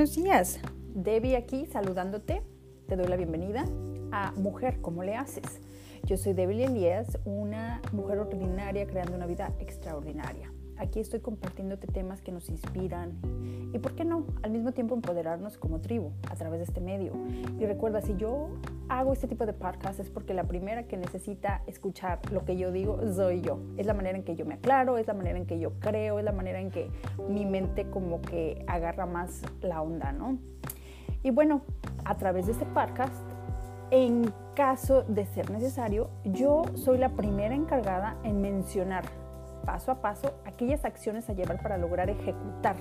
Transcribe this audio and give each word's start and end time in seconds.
Buenos 0.00 0.16
días, 0.16 0.58
Debbie 0.94 1.36
aquí 1.36 1.66
saludándote. 1.66 2.40
Te 2.88 2.96
doy 2.96 3.06
la 3.06 3.16
bienvenida 3.16 3.66
a 4.10 4.32
Mujer, 4.32 4.80
¿cómo 4.80 5.02
le 5.02 5.14
haces? 5.14 5.60
Yo 6.04 6.16
soy 6.16 6.32
Debbie 6.32 6.64
Elías, 6.64 7.18
una 7.26 7.82
mujer 7.92 8.18
ordinaria 8.20 8.86
creando 8.86 9.14
una 9.14 9.26
vida 9.26 9.52
extraordinaria. 9.58 10.50
Aquí 10.80 10.98
estoy 10.98 11.20
compartiéndote 11.20 11.86
temas 11.86 12.22
que 12.22 12.32
nos 12.32 12.48
inspiran 12.48 13.12
y, 13.74 13.78
¿por 13.80 13.94
qué 13.94 14.06
no?, 14.06 14.24
al 14.42 14.50
mismo 14.50 14.72
tiempo 14.72 14.94
empoderarnos 14.94 15.58
como 15.58 15.82
tribu 15.82 16.12
a 16.30 16.36
través 16.36 16.60
de 16.60 16.64
este 16.64 16.80
medio. 16.80 17.12
Y 17.58 17.66
recuerda, 17.66 18.00
si 18.00 18.16
yo 18.16 18.48
hago 18.88 19.12
este 19.12 19.28
tipo 19.28 19.44
de 19.44 19.52
podcast 19.52 20.00
es 20.00 20.08
porque 20.08 20.32
la 20.32 20.44
primera 20.44 20.84
que 20.84 20.96
necesita 20.96 21.62
escuchar 21.66 22.20
lo 22.32 22.46
que 22.46 22.56
yo 22.56 22.72
digo 22.72 22.98
soy 23.12 23.42
yo. 23.42 23.60
Es 23.76 23.84
la 23.84 23.92
manera 23.92 24.16
en 24.16 24.24
que 24.24 24.36
yo 24.36 24.46
me 24.46 24.54
aclaro, 24.54 24.96
es 24.96 25.06
la 25.06 25.12
manera 25.12 25.36
en 25.36 25.44
que 25.44 25.60
yo 25.60 25.78
creo, 25.80 26.18
es 26.18 26.24
la 26.24 26.32
manera 26.32 26.60
en 26.60 26.70
que 26.70 26.88
mi 27.28 27.44
mente 27.44 27.90
como 27.90 28.22
que 28.22 28.64
agarra 28.66 29.04
más 29.04 29.42
la 29.60 29.82
onda, 29.82 30.12
¿no? 30.12 30.38
Y 31.22 31.30
bueno, 31.30 31.60
a 32.06 32.16
través 32.16 32.46
de 32.46 32.52
este 32.52 32.64
podcast 32.64 33.12
en 33.90 34.32
caso 34.54 35.02
de 35.02 35.26
ser 35.26 35.50
necesario, 35.50 36.08
yo 36.24 36.62
soy 36.74 36.96
la 36.96 37.10
primera 37.10 37.54
encargada 37.54 38.16
en 38.24 38.40
mencionar 38.40 39.19
paso 39.62 39.92
a 39.92 39.96
paso 39.96 40.34
aquellas 40.44 40.84
acciones 40.84 41.28
a 41.28 41.32
llevar 41.32 41.62
para 41.62 41.78
lograr 41.78 42.10
ejecutar 42.10 42.76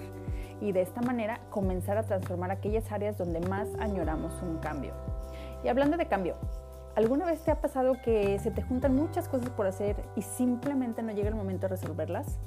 y 0.62 0.72
de 0.72 0.82
esta 0.82 1.02
manera 1.02 1.40
comenzar 1.50 1.98
a 1.98 2.04
transformar 2.04 2.52
aquellas 2.52 2.92
áreas 2.92 3.18
donde 3.18 3.40
más 3.42 3.68
añoramos 3.80 4.34
un 4.42 4.58
cambio. 4.58 4.94
Y 5.64 5.68
hablando 5.68 5.98
de 5.98 6.08
cambio, 6.08 6.36
¿alguna 6.96 7.26
vez 7.26 7.42
te 7.42 7.52
ha 7.52 7.62
pasado 7.62 7.96
que 8.04 8.40
se 8.40 8.52
te 8.52 8.62
juntan 8.62 8.96
muchas 8.96 9.28
cosas 9.28 9.50
por 9.50 9.68
hacer 9.68 9.96
y 10.16 10.22
simplemente 10.22 11.02
no 11.02 11.12
llega 11.12 11.30
el 11.30 11.36
momento 11.36 11.68
de 11.68 11.76
resolverlas? 11.76 12.40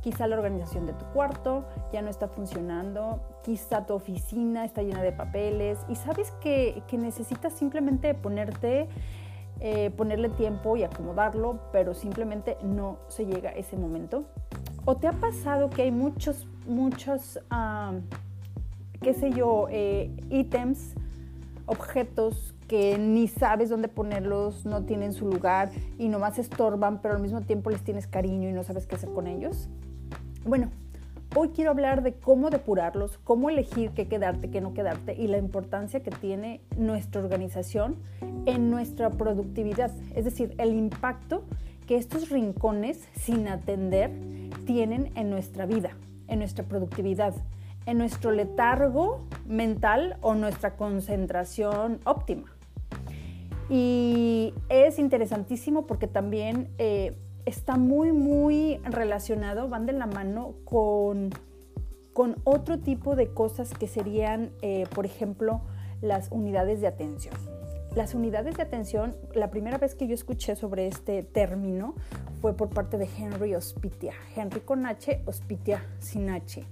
Quizá 0.00 0.26
la 0.28 0.36
organización 0.36 0.86
de 0.86 0.92
tu 0.92 1.04
cuarto 1.06 1.64
ya 1.92 2.02
no 2.02 2.08
está 2.08 2.28
funcionando, 2.28 3.20
quizá 3.42 3.84
tu 3.84 3.94
oficina 3.94 4.64
está 4.64 4.82
llena 4.82 5.02
de 5.02 5.12
papeles 5.12 5.78
y 5.88 5.96
sabes 5.96 6.30
que, 6.40 6.82
que 6.86 6.96
necesitas 6.96 7.52
simplemente 7.52 8.14
ponerte 8.14 8.88
eh, 9.60 9.90
ponerle 9.96 10.28
tiempo 10.28 10.76
y 10.76 10.84
acomodarlo, 10.84 11.58
pero 11.72 11.94
simplemente 11.94 12.56
no 12.62 12.98
se 13.08 13.26
llega 13.26 13.50
a 13.50 13.52
ese 13.52 13.76
momento. 13.76 14.24
¿O 14.84 14.96
te 14.96 15.06
ha 15.06 15.12
pasado 15.12 15.68
que 15.68 15.82
hay 15.82 15.90
muchos, 15.90 16.46
muchos, 16.66 17.40
qué 19.02 19.14
sé 19.14 19.30
yo, 19.32 19.66
eh, 19.70 20.10
ítems, 20.30 20.94
objetos 21.66 22.54
que 22.68 22.98
ni 22.98 23.28
sabes 23.28 23.70
dónde 23.70 23.88
ponerlos, 23.88 24.64
no 24.64 24.84
tienen 24.84 25.12
su 25.12 25.26
lugar 25.26 25.70
y 25.98 26.08
nomás 26.08 26.38
estorban, 26.38 27.02
pero 27.02 27.14
al 27.14 27.20
mismo 27.20 27.40
tiempo 27.40 27.70
les 27.70 27.82
tienes 27.82 28.06
cariño 28.06 28.48
y 28.48 28.52
no 28.52 28.62
sabes 28.62 28.86
qué 28.86 28.94
hacer 28.94 29.10
con 29.12 29.26
ellos? 29.26 29.68
Bueno, 30.44 30.70
Hoy 31.36 31.50
quiero 31.50 31.70
hablar 31.70 32.02
de 32.02 32.14
cómo 32.14 32.48
depurarlos, 32.48 33.18
cómo 33.22 33.50
elegir 33.50 33.90
qué 33.90 34.08
quedarte, 34.08 34.50
qué 34.50 34.62
no 34.62 34.72
quedarte 34.72 35.14
y 35.14 35.26
la 35.26 35.36
importancia 35.36 36.02
que 36.02 36.10
tiene 36.10 36.62
nuestra 36.76 37.20
organización 37.20 37.96
en 38.46 38.70
nuestra 38.70 39.10
productividad, 39.10 39.90
es 40.14 40.24
decir, 40.24 40.54
el 40.56 40.74
impacto 40.74 41.44
que 41.86 41.96
estos 41.96 42.30
rincones 42.30 43.06
sin 43.14 43.46
atender 43.46 44.10
tienen 44.64 45.12
en 45.16 45.28
nuestra 45.28 45.66
vida, 45.66 45.90
en 46.28 46.38
nuestra 46.38 46.64
productividad, 46.64 47.34
en 47.84 47.98
nuestro 47.98 48.30
letargo 48.30 49.20
mental 49.46 50.16
o 50.22 50.34
nuestra 50.34 50.76
concentración 50.76 52.00
óptima. 52.04 52.54
Y 53.68 54.54
es 54.70 54.98
interesantísimo 54.98 55.86
porque 55.86 56.06
también 56.06 56.70
eh, 56.78 57.18
está 57.48 57.76
muy, 57.76 58.12
muy 58.12 58.78
relacionado, 58.84 59.68
van 59.68 59.86
de 59.86 59.92
la 59.92 60.06
mano 60.06 60.54
con, 60.64 61.30
con 62.12 62.36
otro 62.44 62.78
tipo 62.78 63.16
de 63.16 63.28
cosas 63.28 63.72
que 63.74 63.88
serían, 63.88 64.50
eh, 64.62 64.86
por 64.94 65.06
ejemplo, 65.06 65.62
las 66.00 66.30
unidades 66.30 66.80
de 66.80 66.86
atención. 66.86 67.34
Las 67.96 68.14
unidades 68.14 68.56
de 68.56 68.62
atención, 68.62 69.16
la 69.34 69.50
primera 69.50 69.78
vez 69.78 69.94
que 69.94 70.06
yo 70.06 70.14
escuché 70.14 70.54
sobre 70.54 70.86
este 70.86 71.22
término 71.22 71.94
fue 72.40 72.54
por 72.54 72.68
parte 72.68 72.98
de 72.98 73.08
Henry 73.18 73.54
Hospitia. 73.54 74.12
Henry 74.36 74.60
con 74.60 74.86
H, 74.86 75.22
Hospitia 75.26 75.82
sin 75.98 76.28
H. 76.30 76.64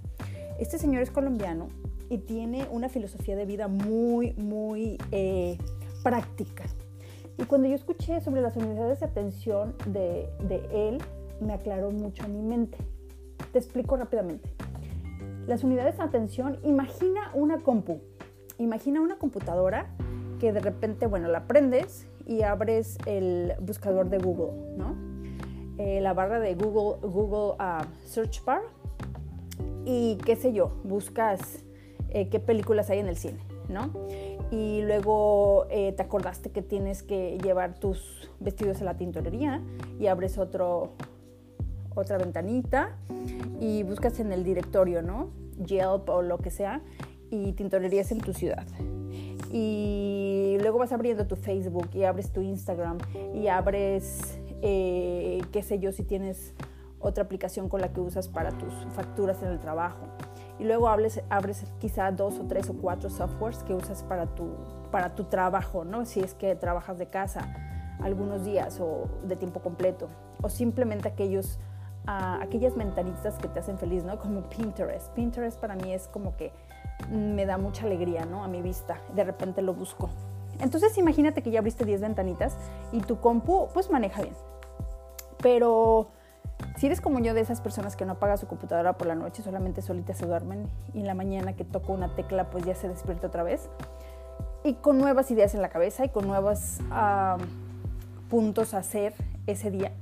Este 0.60 0.78
señor 0.78 1.02
es 1.02 1.10
colombiano 1.10 1.68
y 2.10 2.18
tiene 2.18 2.66
una 2.70 2.88
filosofía 2.88 3.34
de 3.34 3.46
vida 3.46 3.66
muy, 3.66 4.34
muy 4.34 4.98
eh, 5.10 5.58
práctica. 6.02 6.64
Y 7.38 7.44
cuando 7.44 7.68
yo 7.68 7.74
escuché 7.74 8.20
sobre 8.20 8.40
las 8.40 8.56
unidades 8.56 9.00
de 9.00 9.06
atención 9.06 9.74
de, 9.86 10.28
él, 10.72 10.98
me 11.40 11.52
aclaró 11.52 11.90
mucho 11.90 12.26
mi 12.28 12.40
mente. 12.40 12.78
Te 13.52 13.58
explico 13.58 13.96
rápidamente. 13.96 14.48
Las 15.46 15.62
unidades 15.62 15.98
de 15.98 16.04
atención, 16.04 16.58
imagina 16.64 17.30
una 17.34 17.58
compu, 17.62 18.00
imagina 18.58 19.00
una 19.00 19.16
computadora 19.18 19.94
que 20.40 20.52
de 20.52 20.60
repente, 20.60 21.06
bueno, 21.06 21.28
la 21.28 21.46
prendes 21.46 22.08
y 22.26 22.42
abres 22.42 22.98
el 23.06 23.52
buscador 23.60 24.10
de 24.10 24.18
Google, 24.18 24.76
¿no? 24.76 24.96
Eh, 25.78 26.00
la 26.00 26.14
barra 26.14 26.40
de 26.40 26.54
Google, 26.54 27.06
Google 27.06 27.54
uh, 27.62 27.84
Search 28.06 28.42
Bar 28.44 28.62
y 29.84 30.16
qué 30.24 30.34
sé 30.34 30.52
yo, 30.52 30.72
buscas 30.84 31.62
eh, 32.10 32.28
qué 32.30 32.40
películas 32.40 32.88
hay 32.88 32.98
en 32.98 33.08
el 33.08 33.16
cine, 33.16 33.38
¿no? 33.68 33.90
y 34.50 34.82
luego 34.82 35.66
eh, 35.70 35.92
te 35.92 36.02
acordaste 36.02 36.50
que 36.50 36.62
tienes 36.62 37.02
que 37.02 37.38
llevar 37.42 37.74
tus 37.74 38.30
vestidos 38.38 38.80
a 38.80 38.84
la 38.84 38.96
tintorería 38.96 39.62
y 39.98 40.06
abres 40.06 40.38
otro, 40.38 40.92
otra 41.94 42.18
ventanita 42.18 42.96
y 43.60 43.82
buscas 43.82 44.20
en 44.20 44.32
el 44.32 44.44
directorio, 44.44 45.02
¿no? 45.02 45.30
Yelp 45.64 46.08
o 46.08 46.22
lo 46.22 46.38
que 46.38 46.50
sea 46.50 46.82
y 47.30 47.52
tintorerías 47.52 48.12
en 48.12 48.20
tu 48.20 48.32
ciudad. 48.32 48.66
Y 49.52 50.58
luego 50.60 50.78
vas 50.78 50.92
abriendo 50.92 51.26
tu 51.26 51.36
Facebook 51.36 51.88
y 51.94 52.04
abres 52.04 52.32
tu 52.32 52.40
Instagram 52.40 52.98
y 53.34 53.48
abres, 53.48 54.38
eh, 54.62 55.40
qué 55.50 55.62
sé 55.62 55.78
yo, 55.78 55.92
si 55.92 56.04
tienes 56.04 56.54
otra 57.00 57.24
aplicación 57.24 57.68
con 57.68 57.80
la 57.80 57.92
que 57.92 58.00
usas 58.00 58.28
para 58.28 58.50
tus 58.52 58.72
facturas 58.94 59.42
en 59.42 59.48
el 59.48 59.58
trabajo 59.58 60.06
y 60.58 60.64
luego 60.64 60.88
abres 60.88 61.20
quizá 61.78 62.10
dos 62.10 62.38
o 62.38 62.44
tres 62.44 62.70
o 62.70 62.74
cuatro 62.74 63.10
softwares 63.10 63.62
que 63.62 63.74
usas 63.74 64.02
para 64.02 64.26
tu, 64.26 64.54
para 64.90 65.14
tu 65.14 65.24
trabajo, 65.24 65.84
¿no? 65.84 66.04
Si 66.04 66.20
es 66.20 66.34
que 66.34 66.54
trabajas 66.54 66.98
de 66.98 67.06
casa 67.06 67.48
algunos 68.02 68.44
días 68.44 68.80
o 68.80 69.08
de 69.24 69.36
tiempo 69.36 69.60
completo, 69.60 70.08
o 70.42 70.48
simplemente 70.48 71.08
aquellos, 71.08 71.58
uh, 72.06 72.42
aquellas 72.42 72.74
ventanitas 72.76 73.36
que 73.36 73.48
te 73.48 73.60
hacen 73.60 73.78
feliz, 73.78 74.04
¿no? 74.04 74.18
Como 74.18 74.42
Pinterest. 74.42 75.12
Pinterest 75.12 75.58
para 75.58 75.74
mí 75.76 75.92
es 75.92 76.08
como 76.08 76.36
que 76.36 76.52
me 77.10 77.44
da 77.46 77.58
mucha 77.58 77.84
alegría, 77.84 78.24
¿no? 78.24 78.42
A 78.44 78.48
mi 78.48 78.62
vista. 78.62 78.98
De 79.14 79.24
repente 79.24 79.62
lo 79.62 79.74
busco. 79.74 80.08
Entonces 80.60 80.96
imagínate 80.96 81.42
que 81.42 81.50
ya 81.50 81.58
abriste 81.58 81.84
10 81.84 82.00
ventanitas 82.00 82.56
y 82.92 83.00
tu 83.00 83.20
compu 83.20 83.68
pues 83.74 83.90
maneja 83.90 84.22
bien. 84.22 84.34
Pero 85.42 86.08
si 86.76 86.86
eres 86.86 87.00
como 87.00 87.18
yo 87.20 87.32
de 87.34 87.40
esas 87.40 87.60
personas 87.60 87.96
que 87.96 88.04
no 88.04 88.12
apaga 88.12 88.36
su 88.36 88.46
computadora 88.46 88.98
por 88.98 89.06
la 89.06 89.14
noche, 89.14 89.42
solamente 89.42 89.82
solitas 89.82 90.18
se 90.18 90.26
duermen 90.26 90.68
y 90.92 91.00
en 91.00 91.06
la 91.06 91.14
mañana 91.14 91.54
que 91.54 91.64
toco 91.64 91.92
una 91.92 92.14
tecla 92.14 92.50
pues 92.50 92.64
ya 92.64 92.74
se 92.74 92.88
despierta 92.88 93.28
otra 93.28 93.42
vez 93.42 93.68
y 94.62 94.74
con 94.74 94.98
nuevas 94.98 95.30
ideas 95.30 95.54
en 95.54 95.62
la 95.62 95.68
cabeza 95.68 96.04
y 96.04 96.08
con 96.08 96.26
nuevos 96.26 96.78
puntos 98.28 98.74
a 98.74 98.78
hacer 98.78 99.14
ese 99.46 99.70
día. 99.70 99.92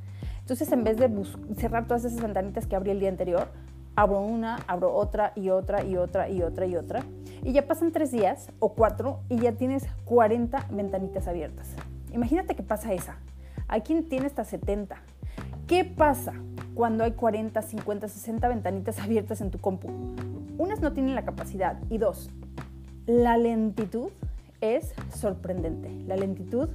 Entonces 0.41 0.71
en 0.73 0.85
vez 0.85 0.97
de 0.97 1.11
cerrar 1.57 1.87
todas 1.87 2.05
esas 2.05 2.21
ventanitas 2.21 2.67
que 2.67 2.75
abrí 2.75 2.91
el 2.91 3.01
día 3.01 3.09
anterior, 3.09 3.49
abro 3.97 4.21
una, 4.21 4.57
abro 4.67 4.95
otra 4.95 5.33
y 5.37 5.51
otra 5.51 5.85
y 5.85 5.97
otra 5.97 6.29
y 6.29 6.43
otra 6.43 6.67
y 6.67 6.77
otra. 6.77 7.05
Y 7.43 7.53
ya 7.53 7.67
pasan 7.67 7.93
tres 7.93 8.11
días 8.11 8.49
o 8.59 8.73
cuatro 8.73 9.21
y 9.29 9.39
ya 9.39 9.53
tienes 9.53 9.87
40 10.07 10.67
ventanitas 10.71 11.29
abiertas. 11.29 11.69
Imagínate 12.13 12.57
que 12.57 12.63
pasa 12.63 12.93
esa. 12.93 13.17
Hay 13.69 13.83
quien 13.83 14.09
tiene 14.09 14.27
hasta 14.27 14.45
70. 14.45 14.97
¿Qué 15.67 15.87
pasa 15.87 16.35
cuando 16.75 17.05
hay 17.05 17.13
40, 17.13 17.63
50, 17.63 18.09
60 18.09 18.49
ventanitas 18.49 18.99
abiertas 19.01 19.41
en 19.41 19.51
tu 19.51 19.59
compu? 19.59 19.89
Unas 20.59 20.81
no 20.83 20.93
tienen 20.93 21.15
la 21.15 21.25
capacidad 21.25 21.81
y 21.89 21.97
dos, 21.97 22.29
la 23.07 23.39
lentitud 23.39 24.11
es 24.61 24.93
sorprendente. 25.15 25.91
La 26.07 26.17
lentitud 26.17 26.69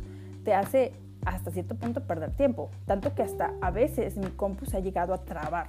te 0.43 0.55
hace 0.55 0.93
hasta 1.23 1.51
cierto 1.51 1.75
punto 1.75 2.01
perder 2.01 2.31
tiempo, 2.31 2.71
tanto 2.87 3.13
que 3.13 3.21
hasta 3.21 3.53
a 3.61 3.69
veces 3.69 4.17
mi 4.17 4.31
compu 4.31 4.65
se 4.65 4.77
ha 4.77 4.79
llegado 4.79 5.13
a 5.13 5.19
trabar. 5.19 5.67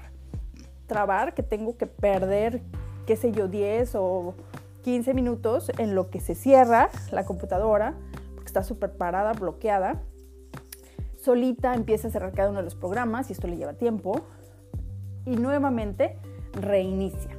Trabar 0.86 1.34
que 1.34 1.42
tengo 1.42 1.76
que 1.76 1.86
perder, 1.86 2.62
qué 3.06 3.16
sé 3.16 3.32
yo, 3.32 3.48
10 3.48 3.96
o 3.96 4.34
15 4.82 5.12
minutos 5.12 5.70
en 5.76 5.94
lo 5.94 6.08
que 6.08 6.20
se 6.20 6.34
cierra 6.34 6.88
la 7.12 7.26
computadora, 7.26 7.92
porque 8.34 8.46
está 8.46 8.62
súper 8.62 8.92
parada, 8.92 9.34
bloqueada, 9.34 10.00
solita 11.22 11.74
empieza 11.74 12.08
a 12.08 12.10
cerrar 12.10 12.32
cada 12.32 12.50
uno 12.50 12.58
de 12.58 12.64
los 12.64 12.74
programas 12.74 13.30
y 13.30 13.32
esto 13.32 13.46
le 13.46 13.56
lleva 13.56 13.74
tiempo 13.74 14.20
y 15.26 15.36
nuevamente 15.36 16.16
reinicia. 16.52 17.36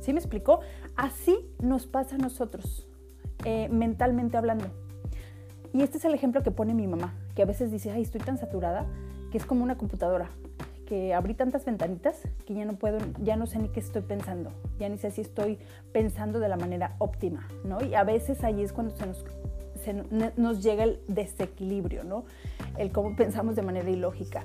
¿Sí 0.00 0.12
me 0.12 0.20
explicó? 0.20 0.60
Así 0.94 1.36
nos 1.60 1.86
pasa 1.86 2.14
a 2.14 2.18
nosotros, 2.18 2.86
eh, 3.44 3.68
mentalmente 3.68 4.36
hablando. 4.36 4.66
Y 5.72 5.82
este 5.82 5.98
es 5.98 6.04
el 6.04 6.14
ejemplo 6.14 6.42
que 6.42 6.50
pone 6.50 6.74
mi 6.74 6.86
mamá, 6.86 7.14
que 7.34 7.42
a 7.42 7.44
veces 7.44 7.70
dice, 7.70 7.90
ay, 7.90 8.02
estoy 8.02 8.20
tan 8.20 8.38
saturada, 8.38 8.86
que 9.30 9.38
es 9.38 9.44
como 9.44 9.62
una 9.62 9.76
computadora, 9.76 10.30
que 10.86 11.12
abrí 11.12 11.34
tantas 11.34 11.64
ventanitas 11.64 12.22
que 12.46 12.54
ya 12.54 12.64
no 12.64 12.74
puedo, 12.74 12.98
ya 13.20 13.36
no 13.36 13.46
sé 13.46 13.58
ni 13.58 13.68
qué 13.68 13.80
estoy 13.80 14.02
pensando, 14.02 14.52
ya 14.78 14.88
ni 14.88 14.96
sé 14.96 15.10
si 15.10 15.20
estoy 15.20 15.58
pensando 15.92 16.38
de 16.38 16.48
la 16.48 16.56
manera 16.56 16.94
óptima, 16.98 17.48
¿no? 17.64 17.84
Y 17.84 17.94
a 17.94 18.04
veces 18.04 18.44
ahí 18.44 18.62
es 18.62 18.72
cuando 18.72 18.96
se 18.96 19.06
nos, 19.06 19.24
nos 19.92 20.62
llega 20.62 20.84
el 20.84 21.00
desequilibrio, 21.08 22.04
¿no? 22.04 22.24
El 22.78 22.92
cómo 22.92 23.16
pensamos 23.16 23.56
de 23.56 23.62
manera 23.62 23.90
ilógica. 23.90 24.44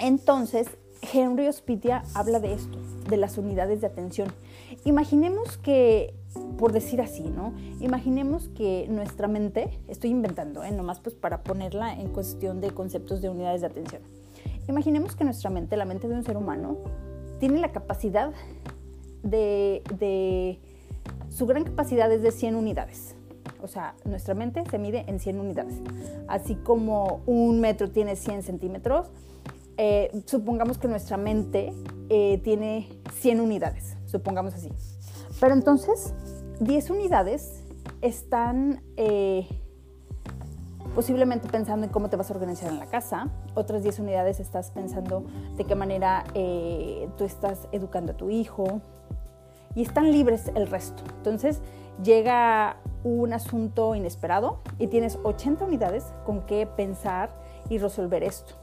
Entonces, 0.00 0.68
Henry 1.12 1.48
Hospitia 1.48 2.04
habla 2.14 2.38
de 2.38 2.52
esto, 2.54 2.78
de 3.08 3.16
las 3.16 3.36
unidades 3.38 3.80
de 3.80 3.88
atención. 3.88 4.28
Imaginemos 4.84 5.58
que, 5.58 6.14
por 6.58 6.72
decir 6.72 7.00
así, 7.00 7.24
¿no? 7.24 7.52
Imaginemos 7.80 8.48
que 8.48 8.86
nuestra 8.88 9.28
mente, 9.28 9.80
estoy 9.88 10.10
inventando, 10.10 10.62
¿eh? 10.62 10.70
nomás 10.70 11.00
pues 11.00 11.14
para 11.14 11.42
ponerla 11.42 11.92
en 11.94 12.08
cuestión 12.08 12.60
de 12.60 12.70
conceptos 12.70 13.20
de 13.20 13.28
unidades 13.28 13.60
de 13.62 13.66
atención. 13.66 14.02
Imaginemos 14.68 15.16
que 15.16 15.24
nuestra 15.24 15.50
mente, 15.50 15.76
la 15.76 15.84
mente 15.84 16.08
de 16.08 16.14
un 16.14 16.24
ser 16.24 16.36
humano, 16.36 16.78
tiene 17.40 17.58
la 17.58 17.72
capacidad 17.72 18.32
de, 19.24 19.82
de 19.98 20.60
su 21.30 21.46
gran 21.46 21.64
capacidad 21.64 22.10
es 22.12 22.22
de 22.22 22.30
100 22.30 22.54
unidades. 22.54 23.16
O 23.62 23.68
sea, 23.68 23.94
nuestra 24.04 24.34
mente 24.34 24.64
se 24.70 24.78
mide 24.78 25.04
en 25.06 25.20
100 25.20 25.40
unidades. 25.40 25.74
Así 26.28 26.56
como 26.56 27.22
un 27.26 27.60
metro 27.60 27.90
tiene 27.90 28.16
100 28.16 28.42
centímetros, 28.42 29.10
eh, 29.76 30.10
supongamos 30.26 30.78
que 30.78 30.88
nuestra 30.88 31.16
mente 31.16 31.72
eh, 32.08 32.40
tiene 32.44 32.88
100 33.20 33.40
unidades, 33.40 33.96
supongamos 34.06 34.54
así. 34.54 34.68
Pero 35.40 35.54
entonces, 35.54 36.12
10 36.60 36.90
unidades 36.90 37.62
están 38.02 38.82
eh, 38.96 39.48
posiblemente 40.94 41.48
pensando 41.48 41.86
en 41.86 41.92
cómo 41.92 42.10
te 42.10 42.16
vas 42.16 42.30
a 42.30 42.34
organizar 42.34 42.70
en 42.70 42.78
la 42.78 42.86
casa, 42.86 43.30
otras 43.54 43.82
10 43.82 44.00
unidades 44.00 44.40
estás 44.40 44.70
pensando 44.70 45.24
de 45.56 45.64
qué 45.64 45.74
manera 45.74 46.24
tú 47.16 47.24
estás 47.24 47.66
educando 47.72 48.12
a 48.12 48.16
tu 48.16 48.28
hijo 48.28 48.82
y 49.74 49.82
están 49.82 50.12
libres 50.12 50.50
el 50.54 50.66
resto. 50.66 51.02
Entonces, 51.16 51.60
llega 52.02 52.76
un 53.04 53.32
asunto 53.32 53.94
inesperado 53.94 54.60
y 54.78 54.86
tienes 54.86 55.18
80 55.22 55.64
unidades 55.64 56.12
con 56.24 56.42
qué 56.42 56.66
pensar 56.66 57.30
y 57.68 57.78
resolver 57.78 58.22
esto. 58.22 58.54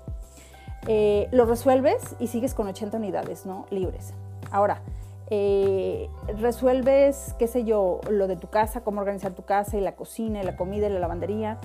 Eh, 0.87 1.27
lo 1.31 1.45
resuelves 1.45 2.15
y 2.19 2.27
sigues 2.27 2.53
con 2.53 2.67
80 2.67 2.97
unidades, 2.97 3.45
¿no? 3.45 3.65
Libres. 3.69 4.13
Ahora, 4.51 4.81
eh, 5.29 6.09
resuelves, 6.37 7.35
qué 7.37 7.47
sé 7.47 7.63
yo, 7.63 7.99
lo 8.09 8.27
de 8.27 8.37
tu 8.37 8.47
casa, 8.47 8.81
cómo 8.81 9.01
organizar 9.01 9.33
tu 9.33 9.43
casa 9.43 9.77
y 9.77 9.81
la 9.81 9.95
cocina 9.95 10.41
y 10.41 10.45
la 10.45 10.55
comida 10.55 10.87
y 10.87 10.93
la 10.93 10.99
lavandería, 10.99 11.59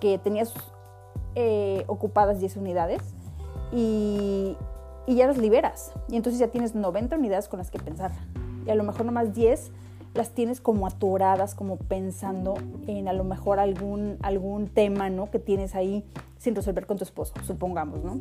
que 0.00 0.18
tenías 0.18 0.52
eh, 1.34 1.84
ocupadas 1.86 2.40
10 2.40 2.56
unidades 2.58 3.02
y, 3.72 4.56
y, 5.06 5.14
ya 5.14 5.26
las 5.26 5.38
liberas. 5.38 5.92
Y 6.08 6.16
entonces 6.16 6.38
ya 6.38 6.48
tienes 6.48 6.74
90 6.74 7.16
unidades 7.16 7.48
con 7.48 7.58
las 7.58 7.70
que 7.70 7.78
pensar. 7.78 8.12
Y 8.66 8.70
a 8.70 8.74
lo 8.74 8.84
mejor 8.84 9.06
nomás 9.06 9.32
10 9.32 9.72
las 10.14 10.30
tienes 10.30 10.60
como 10.60 10.86
atoradas, 10.86 11.54
como 11.54 11.76
pensando 11.76 12.54
en 12.86 13.08
a 13.08 13.12
lo 13.12 13.24
mejor 13.24 13.58
algún, 13.58 14.18
algún 14.22 14.68
tema, 14.68 15.10
¿no? 15.10 15.30
Que 15.30 15.38
tienes 15.38 15.74
ahí 15.74 16.04
sin 16.38 16.54
resolver 16.54 16.86
con 16.86 16.98
tu 16.98 17.04
esposo, 17.04 17.34
supongamos, 17.46 18.04
¿no? 18.04 18.20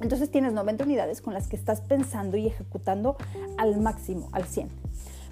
Entonces 0.00 0.30
tienes 0.30 0.52
90 0.52 0.84
unidades 0.84 1.22
con 1.22 1.32
las 1.32 1.48
que 1.48 1.56
estás 1.56 1.80
pensando 1.80 2.36
y 2.36 2.46
ejecutando 2.46 3.16
al 3.56 3.80
máximo, 3.80 4.28
al 4.32 4.44
100. 4.44 4.68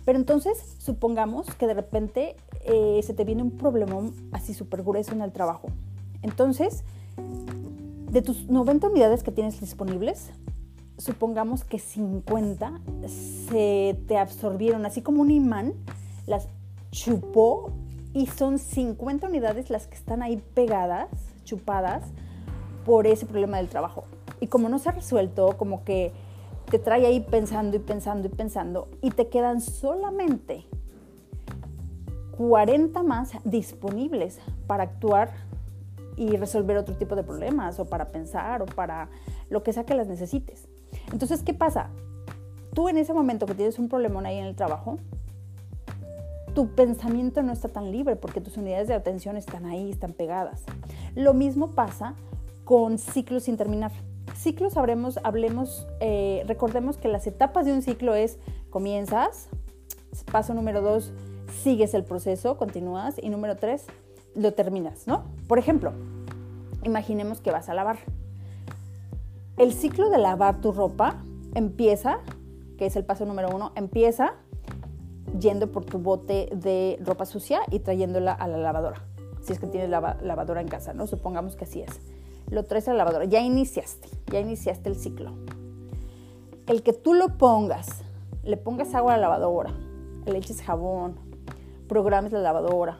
Pero 0.05 0.19
entonces, 0.19 0.77
supongamos 0.79 1.47
que 1.55 1.67
de 1.67 1.75
repente 1.75 2.37
eh, 2.65 3.01
se 3.03 3.15
te 3.15 3.25
viene 3.25 3.43
un 3.43 3.53
problemón 3.53 4.15
así 4.33 4.55
súper 4.55 4.83
grueso 4.83 5.13
en 5.13 5.23
el 5.23 5.33
trabajo. 5.33 5.69
Entonces, 6.23 6.85
de 8.11 8.23
tus 8.23 8.49
90 8.49 8.89
unidades 8.89 9.23
que 9.23 9.33
tienes 9.33 9.61
disponibles, 9.61 10.31
supongamos 10.99 11.65
que 11.65 11.79
50 11.79 12.81
se 13.09 13.99
te 14.07 14.19
absorbieron, 14.19 14.87
así 14.87 15.03
como 15.03 15.23
un 15.23 15.31
imán, 15.31 15.75
las 16.27 16.49
chupó 16.91 17.73
y 18.13 18.27
son 18.27 18.59
50 18.59 19.27
unidades 19.27 19.71
las 19.71 19.87
que 19.87 19.97
están 19.97 20.23
ahí 20.23 20.43
pegadas, 20.55 21.09
chupadas, 21.45 22.05
por 22.85 23.07
ese 23.07 23.27
problema 23.27 23.57
del 23.57 23.69
trabajo. 23.69 24.05
Y 24.41 24.47
como 24.47 24.69
no 24.69 24.79
se 24.79 24.89
ha 24.89 24.93
resuelto, 24.93 25.57
como 25.57 25.85
que 25.85 26.13
te 26.71 26.79
trae 26.79 27.07
ahí 27.07 27.21
pensando 27.21 27.77
y 27.77 27.81
pensando 27.81 28.29
y 28.29 28.31
pensando, 28.31 28.89
y 29.03 29.11
te 29.11 29.29
quedan 29.29 29.61
solamente 29.61 30.67
40 32.37 33.03
más 33.03 33.33
disponibles 33.45 34.39
para 34.67 34.85
actuar 34.85 35.33
y 36.17 36.37
resolver 36.37 36.77
otro 36.77 36.97
tipo 36.97 37.17
de 37.17 37.25
problemas, 37.25 37.81
o 37.81 37.87
para 37.87 38.11
pensar, 38.11 38.63
o 38.63 38.67
para 38.67 39.09
lo 39.51 39.63
que 39.63 39.73
sea 39.73 39.85
que 39.85 39.95
las 39.95 40.07
necesites. 40.07 40.69
Entonces, 41.15 41.45
¿qué 41.45 41.55
pasa? 41.55 41.91
Tú 42.75 42.89
en 42.89 42.99
ese 42.99 43.15
momento 43.15 43.47
que 43.47 43.55
tienes 43.55 43.79
un 43.79 43.89
problemón 43.89 44.27
ahí 44.27 44.37
en 44.37 44.47
el 44.47 44.57
trabajo, 44.57 44.99
tu 46.57 46.75
pensamiento 46.75 47.41
no 47.45 47.53
está 47.53 47.69
tan 47.69 47.93
libre 47.93 48.17
porque 48.17 48.41
tus 48.41 48.57
unidades 48.57 48.89
de 48.89 48.95
atención 48.95 49.37
están 49.37 49.65
ahí, 49.65 49.93
están 49.93 50.13
pegadas. 50.13 50.65
Lo 51.15 51.33
mismo 51.33 51.71
pasa 51.71 52.17
con 52.65 52.99
ciclos 52.99 53.45
sin 53.45 53.57
terminar. 53.57 53.93
Ciclos 54.35 54.77
hablemos, 54.77 55.87
eh, 56.01 56.43
recordemos 56.49 56.97
que 56.97 57.07
las 57.07 57.29
etapas 57.29 57.65
de 57.65 57.73
un 57.73 57.83
ciclo 57.83 58.17
es 58.17 58.41
comienzas, 58.71 59.49
paso 60.33 60.53
número 60.53 60.83
dos, 60.83 61.13
sigues 61.63 61.95
el 61.95 62.03
proceso, 62.03 62.57
continúas 62.57 63.15
y 63.23 63.29
número 63.29 63.55
tres, 63.55 63.87
lo 64.35 64.53
terminas, 64.53 65.07
¿no? 65.07 65.23
Por 65.47 65.61
ejemplo, 65.61 65.93
imaginemos 66.83 67.41
que 67.41 67.53
vas 67.53 67.69
a 67.69 67.75
lavar 67.75 67.99
el 69.57 69.73
ciclo 69.73 70.11
de 70.11 70.19
lavar 70.19 70.61
tu 70.61 70.73
ropa 70.73 71.23
empieza, 71.55 72.19
que 72.77 72.87
es 72.87 72.97
el 72.97 73.05
paso 73.05 73.25
número 73.25 73.51
uno, 73.55 73.73
empieza 73.77 74.35
yendo 75.39 75.71
por 75.71 75.85
tu 75.85 75.99
bote 75.99 76.49
de 76.53 76.99
ropa 77.05 77.25
sucia 77.25 77.61
y 77.71 77.79
trayéndola 77.79 78.33
a 78.33 78.49
la 78.49 78.59
lavadora. 78.59 79.05
Si 79.43 79.53
es 79.53 79.61
que 79.61 79.67
tienes 79.67 79.91
lavadora 79.91 80.61
en 80.61 80.69
casa, 80.69 80.93
¿no? 80.93 81.07
Supongamos 81.07 81.55
que 81.55 81.65
así 81.65 81.83
es. 81.83 82.01
Lo 82.51 82.65
traes 82.65 82.89
a 82.89 82.93
la 82.93 82.99
lavadora. 82.99 83.27
Ya 83.27 83.41
iniciaste, 83.41 84.09
ya 84.31 84.41
iniciaste 84.41 84.89
el 84.89 84.97
ciclo. 84.97 85.33
El 86.67 86.83
que 86.83 86.93
tú 86.93 87.15
lo 87.15 87.37
pongas, 87.37 88.03
le 88.43 88.57
pongas 88.57 88.95
agua 88.95 89.15
a 89.15 89.17
la 89.17 89.23
lavadora, 89.29 89.73
le 90.27 90.37
eches 90.37 90.63
jabón, 90.63 91.17
programes 91.89 92.33
la 92.33 92.41
lavadora. 92.41 92.99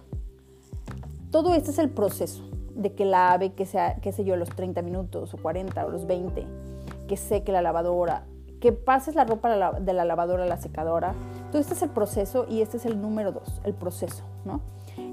Todo 1.31 1.55
este 1.55 1.73
es 1.73 1.79
el 1.79 1.91
proceso 1.91 2.54
de 2.75 2.93
que 2.95 3.05
lave, 3.05 3.53
que 3.53 3.67
sea, 3.67 3.97
qué 3.97 4.13
sé 4.13 4.25
yo, 4.25 4.37
los 4.37 4.51
30 4.51 4.83
minutos 4.83 5.33
o 5.35 5.37
40 5.39 5.87
o 5.87 5.91
los 5.91 6.07
20, 6.07 6.47
que 7.09 7.17
seque 7.17 7.53
la 7.53 7.63
lavadora, 7.63 8.25
que 8.61 8.73
pases 8.73 9.15
la 9.15 9.25
ropa 9.25 9.75
de 9.79 9.93
la 9.93 10.05
lavadora 10.05 10.45
a 10.45 10.47
la 10.47 10.57
secadora. 10.57 11.15
Todo 11.51 11.61
este 11.61 11.75
es 11.75 11.83
el 11.83 11.91
proceso 11.91 12.47
y 12.49 12.63
este 12.63 12.79
es 12.79 12.87
el 12.87 13.01
número 13.01 13.31
2, 13.33 13.61
el 13.65 13.75
proceso, 13.75 14.25
¿no? 14.45 14.61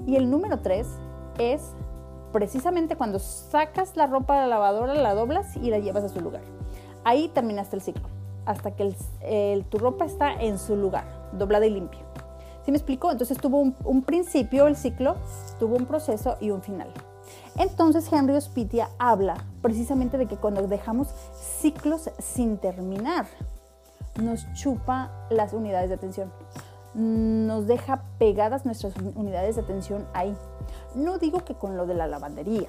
Y 0.06 0.16
el 0.16 0.30
número 0.30 0.60
3 0.60 0.86
es 1.38 1.62
precisamente 2.32 2.96
cuando 2.96 3.18
sacas 3.18 3.96
la 3.96 4.06
ropa 4.06 4.34
de 4.34 4.40
la 4.40 4.46
lavadora, 4.46 4.94
la 4.94 5.14
doblas 5.14 5.56
y 5.56 5.70
la 5.70 5.78
llevas 5.78 6.02
a 6.04 6.08
su 6.08 6.20
lugar. 6.20 6.42
Ahí 7.04 7.28
terminaste 7.28 7.76
el 7.76 7.82
ciclo, 7.82 8.08
hasta 8.46 8.70
que 8.72 8.94
tu 9.68 9.78
ropa 9.78 10.04
está 10.04 10.32
en 10.32 10.58
su 10.58 10.76
lugar, 10.76 11.04
doblada 11.32 11.66
y 11.66 11.70
limpia. 11.70 12.00
¿Sí 12.64 12.70
me 12.70 12.76
explico? 12.76 13.10
Entonces 13.10 13.38
tuvo 13.38 13.60
un 13.60 14.02
principio 14.02 14.66
el 14.66 14.76
ciclo, 14.76 15.16
tuvo 15.58 15.76
un 15.76 15.84
proceso 15.84 16.36
y 16.40 16.50
un 16.50 16.62
final. 16.62 16.88
Entonces 17.56 18.10
Henry 18.12 18.34
Hospitia 18.34 18.88
habla 18.98 19.44
precisamente 19.60 20.18
de 20.18 20.26
que 20.26 20.36
cuando 20.36 20.66
dejamos 20.66 21.08
ciclos 21.60 22.10
sin 22.18 22.58
terminar, 22.58 23.26
nos 24.20 24.50
chupa 24.54 25.10
las 25.30 25.52
unidades 25.52 25.88
de 25.88 25.94
atención, 25.94 26.32
nos 26.94 27.66
deja 27.66 28.02
pegadas 28.18 28.64
nuestras 28.64 28.94
unidades 29.14 29.56
de 29.56 29.62
atención 29.62 30.06
ahí. 30.12 30.36
No 30.94 31.18
digo 31.18 31.44
que 31.44 31.54
con 31.54 31.76
lo 31.76 31.86
de 31.86 31.94
la 31.94 32.06
lavandería 32.06 32.68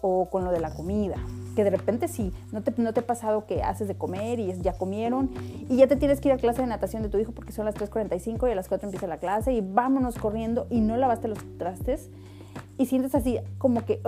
o 0.00 0.28
con 0.30 0.44
lo 0.44 0.50
de 0.50 0.60
la 0.60 0.74
comida, 0.74 1.16
que 1.56 1.64
de 1.64 1.70
repente 1.70 2.08
sí, 2.08 2.32
no 2.52 2.62
te, 2.62 2.72
no 2.76 2.92
te 2.92 3.00
ha 3.00 3.06
pasado 3.06 3.46
que 3.46 3.62
haces 3.62 3.88
de 3.88 3.96
comer 3.96 4.38
y 4.38 4.52
ya 4.60 4.74
comieron 4.74 5.30
y 5.68 5.76
ya 5.76 5.86
te 5.86 5.96
tienes 5.96 6.20
que 6.20 6.28
ir 6.28 6.34
a 6.34 6.38
clase 6.38 6.60
de 6.60 6.66
natación 6.66 7.02
de 7.02 7.08
tu 7.08 7.18
hijo 7.18 7.32
porque 7.32 7.52
son 7.52 7.64
las 7.64 7.74
3.45 7.74 8.48
y 8.48 8.52
a 8.52 8.54
las 8.54 8.68
4 8.68 8.86
empieza 8.86 9.06
la 9.06 9.18
clase 9.18 9.52
y 9.52 9.60
vámonos 9.60 10.18
corriendo 10.18 10.66
y 10.70 10.80
no 10.80 10.96
lavaste 10.96 11.28
los 11.28 11.38
trastes 11.58 12.10
y 12.78 12.86
sientes 12.86 13.14
así 13.14 13.38
como 13.58 13.84
que 13.84 14.00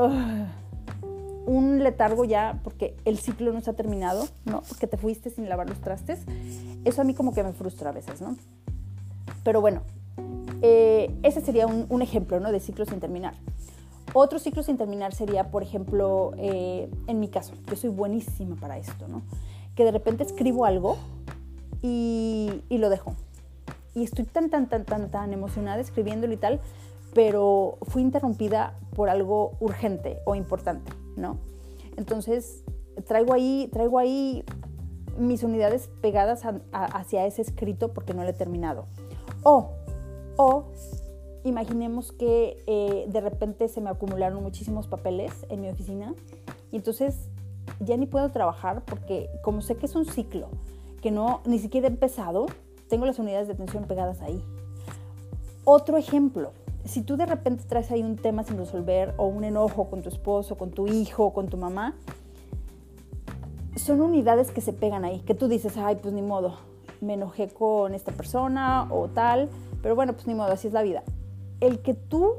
un 1.46 1.82
letargo 1.82 2.24
ya 2.24 2.60
porque 2.64 2.96
el 3.04 3.18
ciclo 3.18 3.52
no 3.52 3.58
ha 3.58 3.72
terminado, 3.74 4.26
¿no? 4.44 4.62
Porque 4.68 4.86
te 4.86 4.96
fuiste 4.96 5.30
sin 5.30 5.48
lavar 5.48 5.68
los 5.68 5.80
trastes. 5.80 6.20
Eso 6.84 7.02
a 7.02 7.04
mí 7.04 7.14
como 7.14 7.34
que 7.34 7.42
me 7.42 7.52
frustra 7.52 7.90
a 7.90 7.92
veces, 7.92 8.20
¿no? 8.20 8.36
Pero 9.42 9.60
bueno, 9.60 9.82
eh, 10.62 11.14
ese 11.22 11.40
sería 11.40 11.66
un, 11.66 12.02
ejemplo, 12.02 12.40
¿no? 12.40 12.50
De 12.50 12.60
ciclo 12.60 12.86
sin 12.86 13.00
terminar. 13.00 13.34
Otro 14.14 14.38
ciclo 14.38 14.62
sin 14.62 14.78
terminar 14.78 15.14
sería, 15.14 15.50
por 15.50 15.62
ejemplo, 15.62 16.32
eh, 16.38 16.88
en 17.06 17.20
mi 17.20 17.28
caso, 17.28 17.52
yo 17.66 17.76
soy 17.76 17.90
buenísima 17.90 18.56
para 18.56 18.78
esto, 18.78 19.08
¿no? 19.08 19.22
Que 19.74 19.84
de 19.84 19.90
repente 19.90 20.22
escribo 20.22 20.64
algo 20.64 20.96
y, 21.82 22.62
y 22.68 22.78
lo 22.78 22.88
dejo. 22.88 23.14
Y 23.94 24.04
estoy 24.04 24.24
tan, 24.24 24.50
tan, 24.50 24.68
tan, 24.68 24.84
tan, 24.84 25.10
tan 25.10 25.32
emocionada 25.32 25.80
escribiéndolo 25.80 26.32
y 26.32 26.36
tal, 26.36 26.60
pero 27.14 27.78
fui 27.82 28.02
interrumpida 28.02 28.78
por 28.94 29.08
algo 29.08 29.52
urgente 29.60 30.18
o 30.24 30.34
importante, 30.34 30.92
¿no? 31.16 31.38
Entonces, 31.96 32.64
traigo 33.06 33.32
ahí, 33.32 33.68
traigo 33.72 33.98
ahí 33.98 34.44
mis 35.16 35.42
unidades 35.44 35.88
pegadas 36.00 36.42
hacia 36.72 37.26
ese 37.26 37.42
escrito 37.42 37.92
porque 37.92 38.14
no 38.14 38.24
lo 38.24 38.30
he 38.30 38.34
terminado. 38.34 38.86
O, 39.44 39.70
o 40.36 40.64
imaginemos 41.44 42.12
que 42.12 42.62
eh, 42.66 43.04
de 43.08 43.20
repente 43.20 43.68
se 43.68 43.80
me 43.80 43.90
acumularon 43.90 44.42
muchísimos 44.42 44.88
papeles 44.88 45.32
en 45.50 45.60
mi 45.60 45.68
oficina 45.68 46.14
y 46.72 46.76
entonces 46.76 47.28
ya 47.80 47.96
ni 47.96 48.06
puedo 48.06 48.30
trabajar 48.30 48.82
porque 48.84 49.28
como 49.42 49.60
sé 49.60 49.76
que 49.76 49.86
es 49.86 49.94
un 49.94 50.06
ciclo 50.06 50.48
que 51.02 51.10
no 51.10 51.42
ni 51.44 51.58
siquiera 51.58 51.86
he 51.86 51.90
empezado, 51.90 52.46
tengo 52.88 53.04
las 53.04 53.18
unidades 53.18 53.46
de 53.46 53.54
atención 53.54 53.84
pegadas 53.84 54.22
ahí. 54.22 54.42
Otro 55.64 55.98
ejemplo, 55.98 56.52
si 56.84 57.02
tú 57.02 57.16
de 57.16 57.26
repente 57.26 57.64
traes 57.66 57.90
ahí 57.90 58.02
un 58.02 58.16
tema 58.16 58.44
sin 58.44 58.58
resolver 58.58 59.14
o 59.16 59.26
un 59.26 59.44
enojo 59.44 59.88
con 59.88 60.02
tu 60.02 60.08
esposo, 60.08 60.56
con 60.56 60.70
tu 60.70 60.86
hijo, 60.86 61.32
con 61.32 61.48
tu 61.48 61.56
mamá, 61.56 61.94
son 63.76 64.00
unidades 64.00 64.50
que 64.50 64.60
se 64.60 64.72
pegan 64.72 65.04
ahí, 65.04 65.20
que 65.20 65.34
tú 65.34 65.48
dices, 65.48 65.76
ay, 65.76 65.96
pues 65.96 66.14
ni 66.14 66.22
modo, 66.22 66.58
me 67.00 67.14
enojé 67.14 67.48
con 67.48 67.94
esta 67.94 68.12
persona 68.12 68.86
o 68.90 69.08
tal, 69.08 69.48
pero 69.82 69.94
bueno, 69.94 70.12
pues 70.12 70.26
ni 70.26 70.34
modo, 70.34 70.52
así 70.52 70.68
es 70.68 70.72
la 70.72 70.82
vida. 70.82 71.02
El 71.60 71.80
que 71.80 71.94
tú 71.94 72.32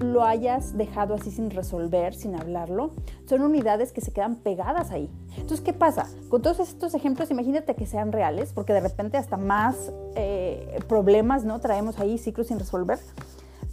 lo 0.00 0.24
hayas 0.24 0.76
dejado 0.76 1.14
así 1.14 1.30
sin 1.30 1.50
resolver, 1.50 2.14
sin 2.14 2.34
hablarlo, 2.34 2.90
son 3.26 3.42
unidades 3.42 3.92
que 3.92 4.00
se 4.00 4.12
quedan 4.12 4.36
pegadas 4.36 4.90
ahí. 4.90 5.08
Entonces, 5.36 5.60
¿qué 5.60 5.72
pasa? 5.72 6.08
Con 6.28 6.42
todos 6.42 6.60
estos 6.60 6.94
ejemplos, 6.94 7.30
imagínate 7.30 7.74
que 7.74 7.86
sean 7.86 8.10
reales, 8.10 8.52
porque 8.52 8.72
de 8.72 8.80
repente 8.80 9.16
hasta 9.16 9.36
más 9.36 9.92
eh, 10.16 10.80
problemas 10.88 11.44
¿no? 11.44 11.60
traemos 11.60 11.98
ahí, 12.00 12.18
ciclos 12.18 12.48
sin 12.48 12.58
resolver. 12.58 12.98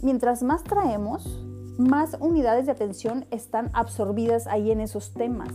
Mientras 0.02 0.42
más 0.42 0.64
traemos, 0.64 1.46
más 1.78 2.16
unidades 2.18 2.66
de 2.66 2.72
atención 2.72 3.24
están 3.30 3.70
absorbidas 3.72 4.48
ahí 4.48 4.72
en 4.72 4.80
esos 4.80 5.14
temas. 5.14 5.52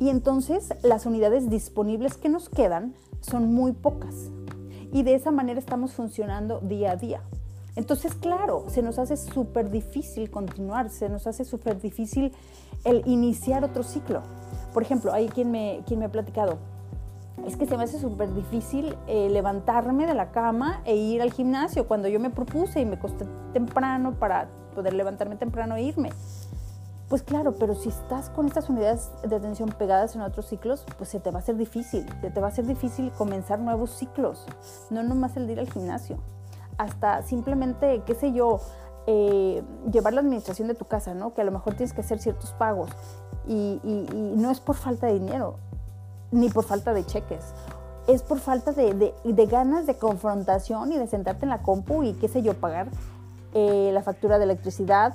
Y 0.00 0.08
entonces 0.08 0.72
las 0.82 1.04
unidades 1.04 1.50
disponibles 1.50 2.16
que 2.16 2.30
nos 2.30 2.48
quedan 2.48 2.94
son 3.20 3.52
muy 3.52 3.72
pocas. 3.72 4.30
Y 4.90 5.02
de 5.02 5.14
esa 5.14 5.30
manera 5.30 5.58
estamos 5.58 5.92
funcionando 5.92 6.60
día 6.60 6.92
a 6.92 6.96
día. 6.96 7.20
Entonces, 7.76 8.14
claro, 8.14 8.64
se 8.68 8.80
nos 8.80 8.98
hace 8.98 9.18
súper 9.18 9.70
difícil 9.70 10.30
continuar, 10.30 10.88
se 10.88 11.10
nos 11.10 11.26
hace 11.26 11.44
súper 11.44 11.82
difícil 11.82 12.32
el 12.84 13.02
iniciar 13.06 13.64
otro 13.64 13.82
ciclo. 13.82 14.22
Por 14.72 14.82
ejemplo, 14.82 15.12
hay 15.12 15.28
quien 15.28 15.50
me, 15.50 15.82
quien 15.86 15.98
me 15.98 16.06
ha 16.06 16.12
platicado, 16.12 16.58
es 17.46 17.56
que 17.56 17.66
se 17.66 17.76
me 17.76 17.84
hace 17.84 17.98
súper 17.98 18.32
difícil 18.34 18.96
eh, 19.06 19.28
levantarme 19.30 20.06
de 20.06 20.14
la 20.14 20.30
cama 20.30 20.80
e 20.84 20.96
ir 20.96 21.20
al 21.22 21.32
gimnasio 21.32 21.86
cuando 21.86 22.08
yo 22.08 22.20
me 22.20 22.30
propuse 22.30 22.80
y 22.80 22.84
me 22.84 22.98
costé 22.98 23.26
temprano 23.52 24.14
para 24.14 24.48
poder 24.74 24.94
levantarme 24.94 25.36
temprano 25.36 25.76
e 25.76 25.82
irme. 25.82 26.10
Pues 27.08 27.22
claro, 27.22 27.54
pero 27.58 27.74
si 27.74 27.90
estás 27.90 28.30
con 28.30 28.46
estas 28.46 28.68
unidades 28.70 29.10
de 29.22 29.36
atención 29.36 29.68
pegadas 29.70 30.16
en 30.16 30.22
otros 30.22 30.46
ciclos, 30.46 30.84
pues 30.96 31.10
se 31.10 31.20
te 31.20 31.30
va 31.30 31.38
a 31.38 31.42
hacer 31.42 31.56
difícil, 31.56 32.06
se 32.20 32.30
te 32.30 32.40
va 32.40 32.46
a 32.46 32.50
hacer 32.50 32.66
difícil 32.66 33.12
comenzar 33.12 33.58
nuevos 33.58 33.90
ciclos, 33.90 34.46
no 34.90 35.02
nomás 35.02 35.36
el 35.36 35.46
de 35.46 35.52
ir 35.52 35.60
al 35.60 35.70
gimnasio 35.70 36.18
hasta 36.78 37.22
simplemente, 37.22 38.02
qué 38.06 38.14
sé 38.14 38.32
yo, 38.32 38.60
eh, 39.06 39.62
llevar 39.90 40.14
la 40.14 40.20
administración 40.20 40.68
de 40.68 40.74
tu 40.74 40.86
casa, 40.86 41.14
¿no? 41.14 41.34
Que 41.34 41.42
a 41.42 41.44
lo 41.44 41.52
mejor 41.52 41.74
tienes 41.74 41.92
que 41.92 42.00
hacer 42.00 42.18
ciertos 42.18 42.52
pagos 42.52 42.90
y, 43.46 43.80
no 44.36 44.50
es 44.50 44.60
por 44.60 44.76
falta 44.76 45.06
de 45.06 45.14
dinero, 45.14 45.58
ni 46.34 46.48
por 46.48 46.64
falta 46.64 46.92
de 46.92 47.04
cheques. 47.06 47.44
Es 48.06 48.22
por 48.22 48.38
falta 48.38 48.72
de, 48.72 49.14
ganas 49.50 49.86
de 49.86 49.96
confrontación 49.96 50.92
y 50.92 50.98
de 50.98 51.06
sentarte 51.06 51.46
en 51.46 51.50
la 51.50 51.62
compu 51.62 52.02
y, 52.02 52.12
qué 52.14 52.28
sé 52.28 52.42
yo, 52.42 52.54
pagar 52.54 52.88
eh, 53.54 53.90
la 53.94 54.02
factura 54.02 54.38
de 54.38 54.44
electricidad, 54.44 55.14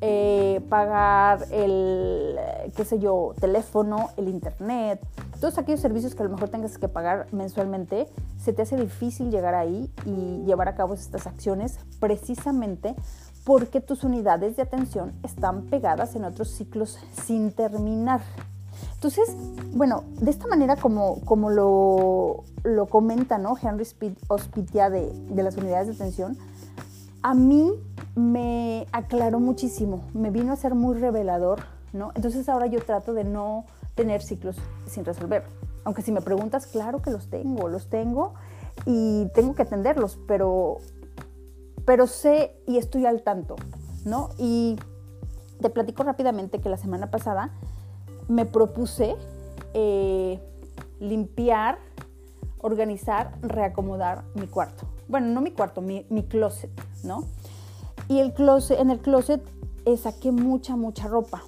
eh, 0.00 0.60
pagar 0.68 1.46
el, 1.52 2.36
qué 2.76 2.84
sé 2.84 2.98
yo, 2.98 3.34
teléfono, 3.38 4.10
el 4.16 4.28
internet, 4.28 5.00
todos 5.40 5.58
aquellos 5.58 5.80
servicios 5.80 6.14
que 6.14 6.22
a 6.22 6.26
lo 6.26 6.32
mejor 6.32 6.48
tengas 6.48 6.76
que 6.76 6.88
pagar 6.88 7.26
mensualmente, 7.30 8.08
se 8.38 8.52
te 8.52 8.62
hace 8.62 8.76
difícil 8.76 9.30
llegar 9.30 9.54
ahí 9.54 9.90
y 10.04 10.42
llevar 10.44 10.68
a 10.68 10.74
cabo 10.74 10.94
estas 10.94 11.26
acciones 11.26 11.78
precisamente 12.00 12.96
porque 13.44 13.80
tus 13.80 14.04
unidades 14.04 14.56
de 14.56 14.62
atención 14.62 15.12
están 15.22 15.66
pegadas 15.66 16.16
en 16.16 16.24
otros 16.24 16.50
ciclos 16.50 16.98
sin 17.12 17.52
terminar. 17.52 18.22
Entonces, 18.92 19.36
bueno, 19.72 20.04
de 20.20 20.30
esta 20.30 20.46
manera 20.46 20.76
como, 20.76 21.20
como 21.24 21.50
lo, 21.50 22.44
lo 22.62 22.86
comenta 22.86 23.38
¿no? 23.38 23.56
Henry 23.60 23.86
Hospitia 24.28 24.90
de, 24.90 25.12
de 25.12 25.42
las 25.42 25.56
unidades 25.56 25.88
de 25.88 25.94
atención, 25.94 26.38
a 27.22 27.34
mí 27.34 27.72
me 28.14 28.86
aclaró 28.92 29.40
muchísimo, 29.40 30.04
me 30.12 30.30
vino 30.30 30.52
a 30.52 30.56
ser 30.56 30.74
muy 30.74 30.96
revelador, 30.98 31.60
¿no? 31.92 32.12
Entonces 32.14 32.48
ahora 32.48 32.66
yo 32.66 32.82
trato 32.82 33.14
de 33.14 33.24
no 33.24 33.64
tener 33.94 34.22
ciclos 34.22 34.56
sin 34.86 35.04
resolver. 35.04 35.44
Aunque 35.84 36.02
si 36.02 36.12
me 36.12 36.20
preguntas, 36.20 36.66
claro 36.66 37.02
que 37.02 37.10
los 37.10 37.28
tengo, 37.28 37.68
los 37.68 37.88
tengo 37.88 38.34
y 38.86 39.28
tengo 39.34 39.54
que 39.54 39.62
atenderlos, 39.62 40.18
pero, 40.26 40.78
pero 41.84 42.06
sé 42.06 42.56
y 42.66 42.78
estoy 42.78 43.06
al 43.06 43.22
tanto, 43.22 43.56
¿no? 44.04 44.30
Y 44.38 44.76
te 45.60 45.70
platico 45.70 46.02
rápidamente 46.02 46.60
que 46.60 46.68
la 46.68 46.76
semana 46.76 47.10
pasada 47.10 47.52
me 48.28 48.46
propuse 48.46 49.16
eh, 49.74 50.40
limpiar, 51.00 51.78
organizar, 52.58 53.36
reacomodar 53.42 54.24
mi 54.34 54.46
cuarto 54.46 54.86
bueno, 55.08 55.28
no 55.28 55.40
mi 55.40 55.50
cuarto, 55.50 55.80
mi, 55.80 56.04
closet, 56.28 56.70
¿no? 57.02 57.24
Y 58.08 58.18
el 58.18 58.32
closet, 58.32 58.78
en 58.80 58.90
el 58.90 59.00
closet 59.00 59.42
eh, 59.84 59.96
saqué 59.96 60.32
mucha, 60.32 60.76
mucha 60.76 61.08
ropa, 61.08 61.42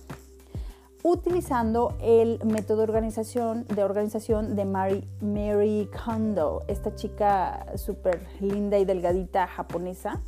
utilizando 1.03 1.95
el 2.01 2.41
método 2.45 2.79
de 2.79 3.83
organización, 3.83 4.55
de 4.55 4.65
Mary, 4.65 5.09
Mary 5.21 5.89
Kondo, 6.05 6.63
esta 6.69 6.95
chica 6.95 7.67
súper 7.77 8.27
linda 8.41 8.79
y 8.79 8.85
delgadita 8.85 9.47
japonesa, 9.47 10.21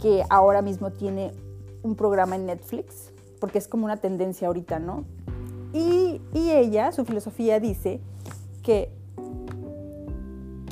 que 0.00 0.24
ahora 0.30 0.62
mismo 0.62 0.90
tiene 0.90 1.32
un 1.82 1.96
programa 1.96 2.36
en 2.36 2.46
Netflix, 2.46 3.12
porque 3.40 3.58
es 3.58 3.68
como 3.68 3.84
una 3.84 3.96
tendencia 3.96 4.48
ahorita, 4.48 4.78
¿no? 4.78 5.04
Y, 5.74 6.20
ella, 6.32 6.92
su 6.92 7.04
filosofía 7.04 7.58
dice 7.58 8.00
que 8.62 8.90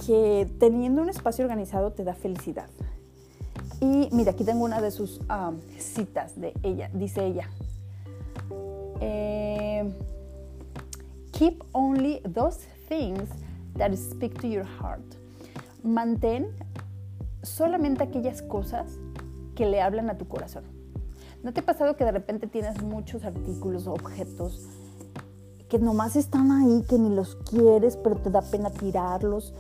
que 0.06 0.50
teniendo 0.58 1.00
un 1.00 1.08
espacio 1.08 1.44
organizado 1.44 1.92
te 1.92 2.02
da 2.02 2.14
felicidad. 2.14 2.68
Y 3.80 4.08
mira, 4.10 4.32
aquí 4.32 4.42
tengo 4.42 4.64
una 4.64 4.80
de 4.80 4.90
sus 4.90 5.20
citas 5.78 6.40
de 6.40 6.52
ella. 6.64 6.90
Dice 6.92 7.24
ella, 7.24 7.48
eh, 9.00 9.92
keep 11.30 11.62
only 11.72 12.20
those 12.20 12.66
things 12.88 13.28
that 13.76 13.94
speak 13.94 14.40
to 14.40 14.48
your 14.48 14.66
heart. 14.66 15.04
Mantén 15.84 16.48
solamente 17.42 18.02
aquellas 18.02 18.42
cosas 18.42 18.98
que 19.54 19.66
le 19.66 19.80
hablan 19.80 20.10
a 20.10 20.18
tu 20.18 20.26
corazón. 20.26 20.64
¿No 21.44 21.52
te 21.52 21.60
ha 21.60 21.64
pasado 21.64 21.96
que 21.96 22.04
de 22.04 22.12
repente 22.12 22.46
tienes 22.46 22.82
muchos 22.82 23.24
artículos 23.24 23.86
objetos 23.86 24.68
que 25.72 25.78
nomás 25.78 26.16
están 26.16 26.52
ahí, 26.52 26.84
que 26.86 26.98
ni 26.98 27.08
los 27.08 27.36
quieres, 27.36 27.96
pero 27.96 28.16
te 28.16 28.28
da 28.28 28.42
pena 28.42 28.68
tirarlos? 28.68 29.54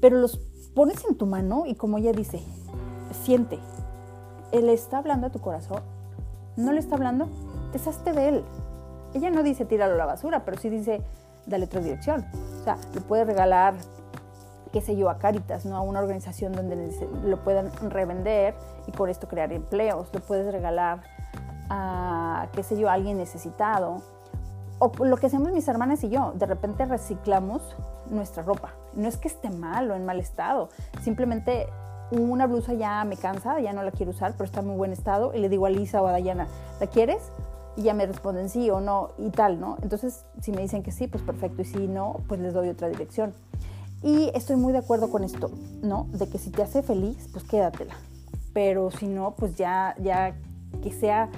pero 0.00 0.16
los 0.16 0.38
pones 0.74 1.04
en 1.08 1.16
tu 1.16 1.26
mano 1.26 1.64
y 1.66 1.74
como 1.74 1.98
ella 1.98 2.12
dice, 2.12 2.40
siente, 3.24 3.58
él 4.52 4.68
está 4.68 4.98
hablando 4.98 5.26
a 5.26 5.30
tu 5.30 5.40
corazón, 5.40 5.82
no 6.56 6.72
le 6.72 6.78
está 6.78 6.94
hablando, 6.94 7.28
deshazte 7.72 8.12
de 8.12 8.28
él. 8.28 8.44
Ella 9.12 9.30
no 9.30 9.42
dice 9.42 9.64
tíralo 9.64 9.94
a 9.94 9.96
la 9.96 10.06
basura, 10.06 10.44
pero 10.44 10.56
sí 10.56 10.68
dice 10.68 11.02
dale 11.46 11.64
otra 11.64 11.80
dirección. 11.80 12.24
O 12.60 12.64
sea, 12.64 12.78
le 12.94 13.00
puedes 13.00 13.26
regalar, 13.26 13.74
qué 14.72 14.80
sé 14.80 14.96
yo, 14.96 15.10
a 15.10 15.18
Caritas, 15.18 15.66
¿no? 15.66 15.76
A 15.76 15.80
una 15.80 15.98
organización 16.00 16.52
donde 16.52 16.92
lo 17.24 17.42
puedan 17.42 17.72
revender 17.90 18.54
y 18.86 18.92
por 18.92 19.10
esto 19.10 19.26
crear 19.26 19.52
empleos. 19.52 20.08
Lo 20.12 20.20
puedes 20.20 20.52
regalar 20.52 21.02
a, 21.68 22.48
qué 22.52 22.62
sé 22.62 22.78
yo, 22.78 22.88
a 22.88 22.92
alguien 22.92 23.16
necesitado. 23.16 24.02
O 24.80 24.90
lo 25.04 25.18
que 25.18 25.26
hacemos 25.26 25.52
mis 25.52 25.68
hermanas 25.68 26.02
y 26.04 26.08
yo, 26.08 26.32
de 26.34 26.46
repente 26.46 26.86
reciclamos 26.86 27.62
nuestra 28.08 28.42
ropa. 28.42 28.72
No 28.96 29.06
es 29.06 29.18
que 29.18 29.28
esté 29.28 29.50
mal 29.50 29.90
o 29.90 29.94
en 29.94 30.06
mal 30.06 30.18
estado, 30.18 30.70
simplemente 31.02 31.68
una 32.10 32.46
blusa 32.46 32.72
ya 32.72 33.04
me 33.04 33.16
cansa, 33.16 33.60
ya 33.60 33.74
no 33.74 33.82
la 33.82 33.92
quiero 33.92 34.10
usar, 34.10 34.32
pero 34.32 34.44
está 34.44 34.60
en 34.60 34.68
muy 34.68 34.76
buen 34.76 34.92
estado 34.92 35.32
y 35.34 35.38
le 35.38 35.50
digo 35.50 35.66
a 35.66 35.70
Lisa 35.70 36.02
o 36.02 36.06
a 36.06 36.12
Dayana, 36.12 36.48
¿la 36.80 36.86
quieres? 36.86 37.30
Y 37.76 37.82
ya 37.82 37.94
me 37.94 38.06
responden 38.06 38.48
sí 38.48 38.70
o 38.70 38.80
no 38.80 39.10
y 39.18 39.28
tal, 39.28 39.60
¿no? 39.60 39.76
Entonces, 39.82 40.24
si 40.40 40.50
me 40.50 40.62
dicen 40.62 40.82
que 40.82 40.92
sí, 40.92 41.06
pues 41.06 41.22
perfecto, 41.22 41.62
y 41.62 41.66
si 41.66 41.86
no, 41.86 42.16
pues 42.26 42.40
les 42.40 42.54
doy 42.54 42.70
otra 42.70 42.88
dirección. 42.88 43.34
Y 44.02 44.30
estoy 44.34 44.56
muy 44.56 44.72
de 44.72 44.78
acuerdo 44.78 45.10
con 45.10 45.24
esto, 45.24 45.50
¿no? 45.82 46.06
De 46.12 46.26
que 46.28 46.38
si 46.38 46.50
te 46.50 46.62
hace 46.62 46.82
feliz, 46.82 47.28
pues 47.32 47.44
quédatela. 47.44 47.94
Pero 48.54 48.90
si 48.90 49.06
no, 49.06 49.32
pues 49.36 49.56
ya, 49.56 49.94
ya 50.00 50.34
que 50.82 50.90
sea, 50.90 51.28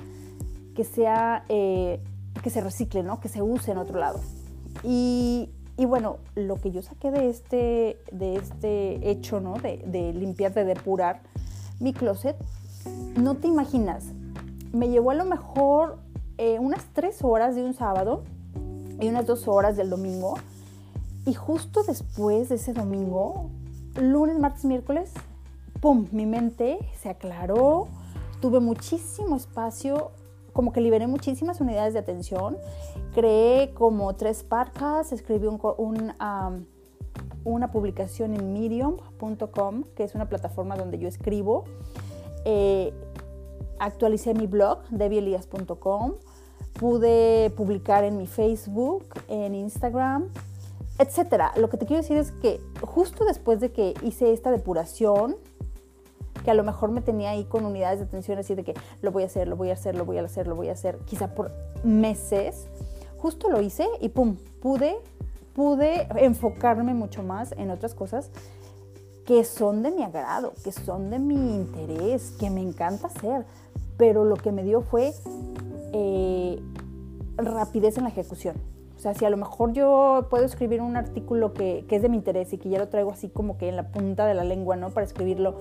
que 0.74 0.84
sea, 0.84 1.44
eh, 1.48 2.00
que 2.42 2.50
se 2.50 2.60
recicle, 2.60 3.02
¿no? 3.02 3.20
Que 3.20 3.28
se 3.28 3.42
use 3.42 3.72
en 3.72 3.78
otro 3.78 3.98
lado. 3.98 4.20
Y 4.82 5.50
y 5.76 5.86
bueno, 5.86 6.18
lo 6.34 6.60
que 6.60 6.70
yo 6.70 6.82
saqué 6.82 7.10
de 7.10 7.30
este, 7.30 7.98
de 8.12 8.36
este 8.36 9.10
hecho, 9.10 9.40
¿no? 9.40 9.54
De, 9.54 10.12
limpiar, 10.12 10.52
de 10.52 10.64
depurar 10.64 11.22
mi 11.80 11.92
closet, 11.92 12.36
no 13.16 13.36
te 13.36 13.48
imaginas. 13.48 14.04
Me 14.72 14.90
llevó 14.90 15.10
a 15.10 15.14
lo 15.14 15.24
mejor 15.24 15.98
eh, 16.36 16.58
unas 16.58 16.84
tres 16.92 17.24
horas 17.24 17.54
de 17.54 17.64
un 17.64 17.74
sábado 17.74 18.22
y 19.00 19.08
unas 19.08 19.26
dos 19.26 19.48
horas 19.48 19.76
del 19.76 19.90
domingo 19.90 20.34
Y 21.26 21.34
justo 21.34 21.82
después 21.82 22.48
de 22.48 22.56
ese 22.56 22.72
domingo, 22.72 23.50
lunes, 24.00 24.38
martes, 24.38 24.64
miércoles, 24.64 25.10
¡pum! 25.80 26.06
Mi 26.12 26.26
mente 26.26 26.78
se 27.00 27.08
aclaró, 27.08 27.88
tuve 28.40 28.60
muchísimo 28.60 29.36
espacio, 29.36 30.12
como 30.52 30.72
que 30.72 30.80
liberé 30.80 31.06
muchísimas 31.06 31.60
unidades 31.60 31.92
de 31.94 32.00
atención, 32.00 32.56
creé 33.14 33.72
como 33.74 34.14
tres 34.14 34.42
podcasts, 34.42 35.12
escribí 35.12 35.46
un, 35.46 36.14
una 37.44 37.70
publicación 37.70 38.34
en 38.34 38.52
medium.com, 38.52 39.84
que 39.94 40.04
es 40.04 40.14
una 40.14 40.28
plataforma 40.28 40.76
donde 40.76 40.98
yo 40.98 41.08
escribo, 41.08 41.64
eh, 42.44 42.92
actualicé 43.78 44.34
mi 44.34 44.46
blog, 44.46 44.82
debielias.com, 44.90 46.14
pude 46.78 47.50
publicar 47.50 48.04
en 48.04 48.16
mi 48.16 48.26
Facebook, 48.26 49.04
en 49.28 49.54
Instagram, 49.54 50.28
etcétera. 50.98 51.52
Lo 51.56 51.68
que 51.68 51.76
te 51.76 51.86
quiero 51.86 52.02
decir 52.02 52.16
es 52.16 52.32
que 52.32 52.60
justo 52.80 53.24
después 53.24 53.60
de 53.60 53.72
que 53.72 53.94
hice 54.02 54.32
esta 54.32 54.50
depuración, 54.50 55.36
que 56.44 56.50
a 56.50 56.54
lo 56.54 56.64
mejor 56.64 56.90
me 56.90 57.00
tenía 57.00 57.30
ahí 57.30 57.44
con 57.44 57.64
unidades 57.64 58.00
de 58.00 58.06
atención 58.06 58.38
así 58.38 58.54
de 58.54 58.64
que 58.64 58.74
lo 59.00 59.12
voy 59.12 59.22
a 59.22 59.26
hacer, 59.26 59.48
lo 59.48 59.56
voy 59.56 59.70
a 59.70 59.74
hacer, 59.74 59.94
lo 59.94 60.04
voy 60.04 60.18
a 60.18 60.22
hacer, 60.22 60.46
lo 60.46 60.56
voy 60.56 60.68
a 60.68 60.72
hacer, 60.72 60.98
quizá 61.06 61.34
por 61.34 61.50
meses, 61.84 62.66
justo 63.18 63.48
lo 63.48 63.60
hice 63.60 63.86
y 64.00 64.08
pum, 64.08 64.36
pude, 64.60 64.96
pude 65.54 66.06
enfocarme 66.16 66.94
mucho 66.94 67.22
más 67.22 67.52
en 67.52 67.70
otras 67.70 67.94
cosas 67.94 68.30
que 69.26 69.44
son 69.44 69.82
de 69.82 69.90
mi 69.90 70.02
agrado, 70.02 70.52
que 70.64 70.72
son 70.72 71.10
de 71.10 71.18
mi 71.18 71.34
interés, 71.34 72.32
que 72.38 72.50
me 72.50 72.60
encanta 72.60 73.06
hacer, 73.06 73.44
pero 73.96 74.24
lo 74.24 74.36
que 74.36 74.50
me 74.50 74.64
dio 74.64 74.82
fue 74.82 75.14
eh, 75.92 76.60
rapidez 77.36 77.98
en 77.98 78.04
la 78.04 78.10
ejecución. 78.10 78.56
O 79.02 79.04
sea, 79.04 79.14
si 79.14 79.24
a 79.24 79.30
lo 79.30 79.36
mejor 79.36 79.72
yo 79.72 80.28
puedo 80.30 80.44
escribir 80.44 80.80
un 80.80 80.96
artículo 80.96 81.52
que, 81.54 81.84
que, 81.88 81.96
es 81.96 82.02
de 82.02 82.08
mi 82.08 82.18
interés 82.18 82.52
y 82.52 82.58
que 82.58 82.68
ya 82.68 82.78
lo 82.78 82.86
traigo 82.86 83.10
así 83.10 83.28
como 83.28 83.58
que 83.58 83.68
en 83.68 83.74
la 83.74 83.88
punta 83.88 84.26
de 84.26 84.34
la 84.34 84.44
lengua, 84.44 84.76
¿no? 84.76 84.90
Para 84.90 85.04
escribirlo, 85.04 85.56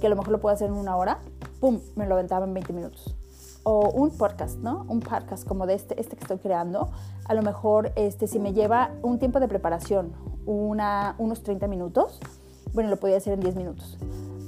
que 0.00 0.06
a 0.06 0.08
lo 0.08 0.16
mejor 0.16 0.30
lo 0.30 0.40
puedo 0.40 0.54
hacer 0.54 0.68
en 0.68 0.74
una 0.74 0.96
hora, 0.96 1.18
¡pum! 1.60 1.80
Me 1.96 2.06
lo 2.06 2.14
aventaba 2.14 2.46
en 2.46 2.54
20 2.54 2.72
minutos. 2.72 3.14
O 3.62 3.90
un 3.90 4.16
podcast, 4.16 4.60
¿no? 4.60 4.86
Un 4.88 5.00
podcast 5.00 5.46
como 5.46 5.66
de 5.66 5.74
este, 5.74 6.00
este 6.00 6.16
que 6.16 6.22
estoy 6.22 6.38
creando. 6.38 6.88
A 7.26 7.34
lo 7.34 7.42
mejor, 7.42 7.92
este, 7.94 8.26
si 8.26 8.38
me 8.38 8.54
lleva 8.54 8.92
un 9.02 9.18
tiempo 9.18 9.38
de 9.38 9.48
preparación, 9.48 10.14
una, 10.46 11.14
unos 11.18 11.42
30 11.42 11.66
minutos, 11.66 12.18
bueno, 12.72 12.88
lo 12.88 12.96
podía 12.96 13.18
hacer 13.18 13.34
en 13.34 13.40
10 13.40 13.54
minutos 13.54 13.98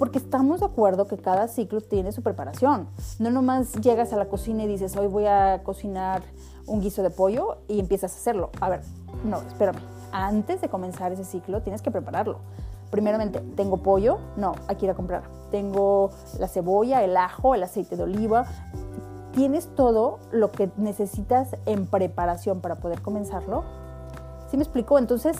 porque 0.00 0.16
estamos 0.16 0.60
de 0.60 0.66
acuerdo 0.66 1.06
que 1.06 1.18
cada 1.18 1.46
ciclo 1.46 1.82
tiene 1.82 2.10
su 2.10 2.22
preparación. 2.22 2.88
No 3.18 3.30
nomás 3.30 3.74
llegas 3.82 4.14
a 4.14 4.16
la 4.16 4.30
cocina 4.30 4.64
y 4.64 4.66
dices, 4.66 4.96
hoy 4.96 5.08
voy 5.08 5.26
a 5.26 5.60
cocinar 5.62 6.22
un 6.70 6.80
guiso 6.80 7.02
de 7.02 7.10
pollo 7.10 7.58
y 7.68 7.80
empiezas 7.80 8.12
a 8.12 8.16
hacerlo. 8.16 8.50
A 8.60 8.68
ver, 8.68 8.80
no, 9.24 9.38
espérame. 9.38 9.80
Antes 10.12 10.60
de 10.60 10.68
comenzar 10.68 11.12
ese 11.12 11.24
ciclo 11.24 11.62
tienes 11.62 11.82
que 11.82 11.90
prepararlo. 11.90 12.38
Primeramente, 12.90 13.40
¿tengo 13.56 13.78
pollo? 13.78 14.18
No, 14.36 14.54
hay 14.68 14.76
que 14.76 14.86
ir 14.86 14.90
a 14.90 14.94
comprar. 14.94 15.22
Tengo 15.50 16.10
la 16.38 16.48
cebolla, 16.48 17.02
el 17.04 17.16
ajo, 17.16 17.54
el 17.54 17.62
aceite 17.62 17.96
de 17.96 18.04
oliva. 18.04 18.46
Tienes 19.32 19.68
todo 19.74 20.18
lo 20.32 20.50
que 20.50 20.70
necesitas 20.76 21.56
en 21.66 21.86
preparación 21.86 22.60
para 22.60 22.76
poder 22.76 23.02
comenzarlo. 23.02 23.64
¿Sí 24.50 24.56
me 24.56 24.62
explico? 24.62 24.98
Entonces, 24.98 25.36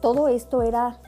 todo 0.00 0.28
esto 0.28 0.62
era 0.62 0.98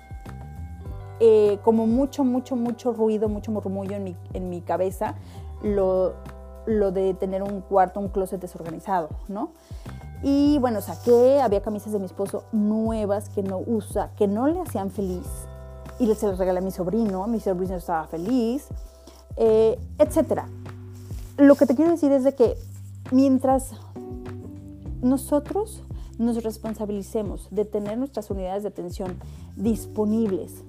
eh, 1.18 1.58
como 1.64 1.86
mucho, 1.86 2.24
mucho, 2.24 2.56
mucho 2.56 2.92
ruido, 2.92 3.28
mucho 3.28 3.50
murmullo 3.50 3.96
en 3.96 4.04
mi, 4.04 4.16
en 4.32 4.50
mi 4.50 4.60
cabeza, 4.60 5.14
lo, 5.62 6.14
lo 6.66 6.92
de 6.92 7.14
tener 7.14 7.42
un 7.42 7.60
cuarto, 7.60 8.00
un 8.00 8.08
closet 8.08 8.40
desorganizado, 8.40 9.08
¿no? 9.28 9.52
Y 10.22 10.58
bueno, 10.60 10.80
saqué, 10.80 11.40
había 11.40 11.62
camisas 11.62 11.92
de 11.92 11.98
mi 11.98 12.06
esposo 12.06 12.44
nuevas 12.52 13.28
que 13.28 13.42
no 13.42 13.58
usa, 13.58 14.12
que 14.16 14.28
no 14.28 14.46
le 14.46 14.60
hacían 14.60 14.90
feliz. 14.90 15.26
Y 15.98 16.12
se 16.14 16.28
las 16.28 16.38
regalé 16.38 16.60
a 16.60 16.62
mi 16.62 16.70
sobrino, 16.70 17.26
mi 17.26 17.40
sobrino 17.40 17.76
estaba 17.76 18.06
feliz, 18.06 18.68
eh, 19.36 19.78
etc. 19.98 20.42
Lo 21.38 21.56
que 21.56 21.66
te 21.66 21.74
quiero 21.74 21.90
decir 21.90 22.12
es 22.12 22.22
de 22.24 22.34
que 22.34 22.56
mientras 23.10 23.72
nosotros 25.00 25.82
nos 26.18 26.42
responsabilicemos 26.44 27.48
de 27.50 27.64
tener 27.64 27.98
nuestras 27.98 28.30
unidades 28.30 28.62
de 28.62 28.68
atención 28.68 29.18
disponibles 29.56 30.62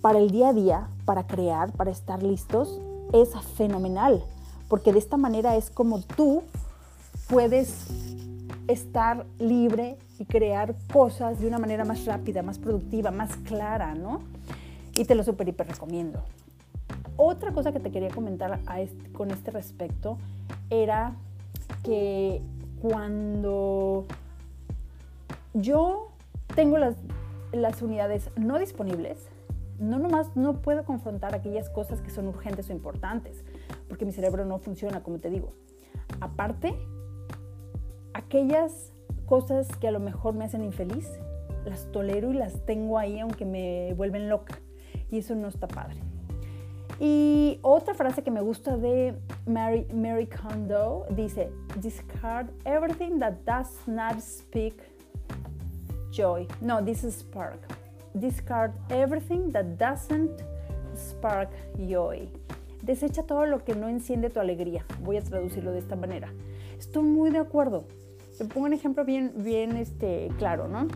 para 0.00 0.20
el 0.20 0.30
día 0.30 0.50
a 0.50 0.52
día, 0.52 0.88
para 1.04 1.26
crear, 1.26 1.72
para 1.72 1.90
estar 1.90 2.22
listos, 2.22 2.80
es 3.12 3.30
fenomenal, 3.56 4.24
porque 4.68 4.92
de 4.92 4.98
esta 4.98 5.16
manera 5.16 5.56
es 5.56 5.70
como 5.70 6.00
tú 6.00 6.42
puedes 7.28 7.86
estar 8.68 9.26
libre 9.38 9.96
y 10.18 10.24
crear 10.24 10.74
cosas 10.92 11.40
de 11.40 11.46
una 11.46 11.58
manera 11.58 11.84
más 11.84 12.04
rápida, 12.04 12.42
más 12.42 12.58
productiva, 12.58 13.10
más 13.10 13.36
clara, 13.36 13.94
¿no? 13.94 14.20
Y 14.94 15.04
te 15.04 15.14
lo 15.14 15.22
súper 15.24 15.48
hiper 15.48 15.68
recomiendo. 15.68 16.22
Otra 17.16 17.52
cosa 17.52 17.72
que 17.72 17.80
te 17.80 17.90
quería 17.90 18.10
comentar 18.10 18.60
con 19.12 19.30
este 19.30 19.50
respecto 19.50 20.18
era 20.70 21.14
que 21.82 22.42
cuando 22.80 24.06
yo 25.54 26.08
tengo 26.54 26.78
las, 26.78 26.96
las 27.52 27.80
unidades 27.82 28.30
no 28.36 28.58
disponibles, 28.58 29.18
no 29.78 29.98
nomás 29.98 30.36
no 30.36 30.54
puedo 30.60 30.84
confrontar 30.84 31.34
aquellas 31.34 31.68
cosas 31.70 32.00
que 32.00 32.10
son 32.10 32.28
urgentes 32.28 32.68
o 32.70 32.72
importantes, 32.72 33.44
porque 33.88 34.04
mi 34.04 34.12
cerebro 34.12 34.44
no 34.44 34.58
funciona, 34.58 35.02
como 35.02 35.18
te 35.18 35.30
digo. 35.30 35.52
Aparte, 36.20 36.74
aquellas 38.14 38.92
cosas 39.26 39.68
que 39.80 39.88
a 39.88 39.90
lo 39.90 40.00
mejor 40.00 40.34
me 40.34 40.44
hacen 40.44 40.62
infeliz, 40.62 41.08
las 41.64 41.90
tolero 41.92 42.30
y 42.30 42.34
las 42.34 42.64
tengo 42.64 42.98
ahí 42.98 43.18
aunque 43.18 43.44
me 43.44 43.92
vuelven 43.94 44.28
loca. 44.28 44.58
Y 45.10 45.18
eso 45.18 45.34
no 45.34 45.48
está 45.48 45.68
padre. 45.68 45.96
Y 46.98 47.58
otra 47.62 47.94
frase 47.94 48.22
que 48.22 48.30
me 48.30 48.40
gusta 48.40 48.76
de 48.76 49.14
Mary, 49.46 49.86
Mary 49.92 50.26
Kondo 50.26 51.06
dice, 51.10 51.50
discard 51.80 52.48
everything 52.64 53.18
that 53.18 53.34
does 53.44 53.86
not 53.86 54.20
speak 54.20 54.74
joy. 56.10 56.46
No, 56.60 56.82
this 56.82 57.04
is 57.04 57.16
spark 57.16 57.60
discard 58.18 58.72
everything 58.90 59.50
that 59.52 59.78
doesn't 59.78 60.42
spark 60.94 61.50
joy. 61.88 62.28
Desecha 62.86 63.24
todo 63.24 63.46
lo 63.46 63.64
que 63.64 63.74
no 63.74 63.88
enciende 63.88 64.30
tu 64.30 64.38
alegría. 64.38 64.86
Voy 65.02 65.16
a 65.16 65.20
traducirlo 65.20 65.72
de 65.72 65.80
esta 65.80 65.96
manera. 65.96 66.32
Estoy 66.78 67.02
muy 67.02 67.30
de 67.30 67.38
acuerdo. 67.38 67.82
Te 68.38 68.44
pongo 68.44 68.66
un 68.66 68.72
ejemplo 68.72 69.04
bien, 69.04 69.32
bien 69.38 69.76
este, 69.76 70.28
claro, 70.38 70.68
¿no? 70.68 70.86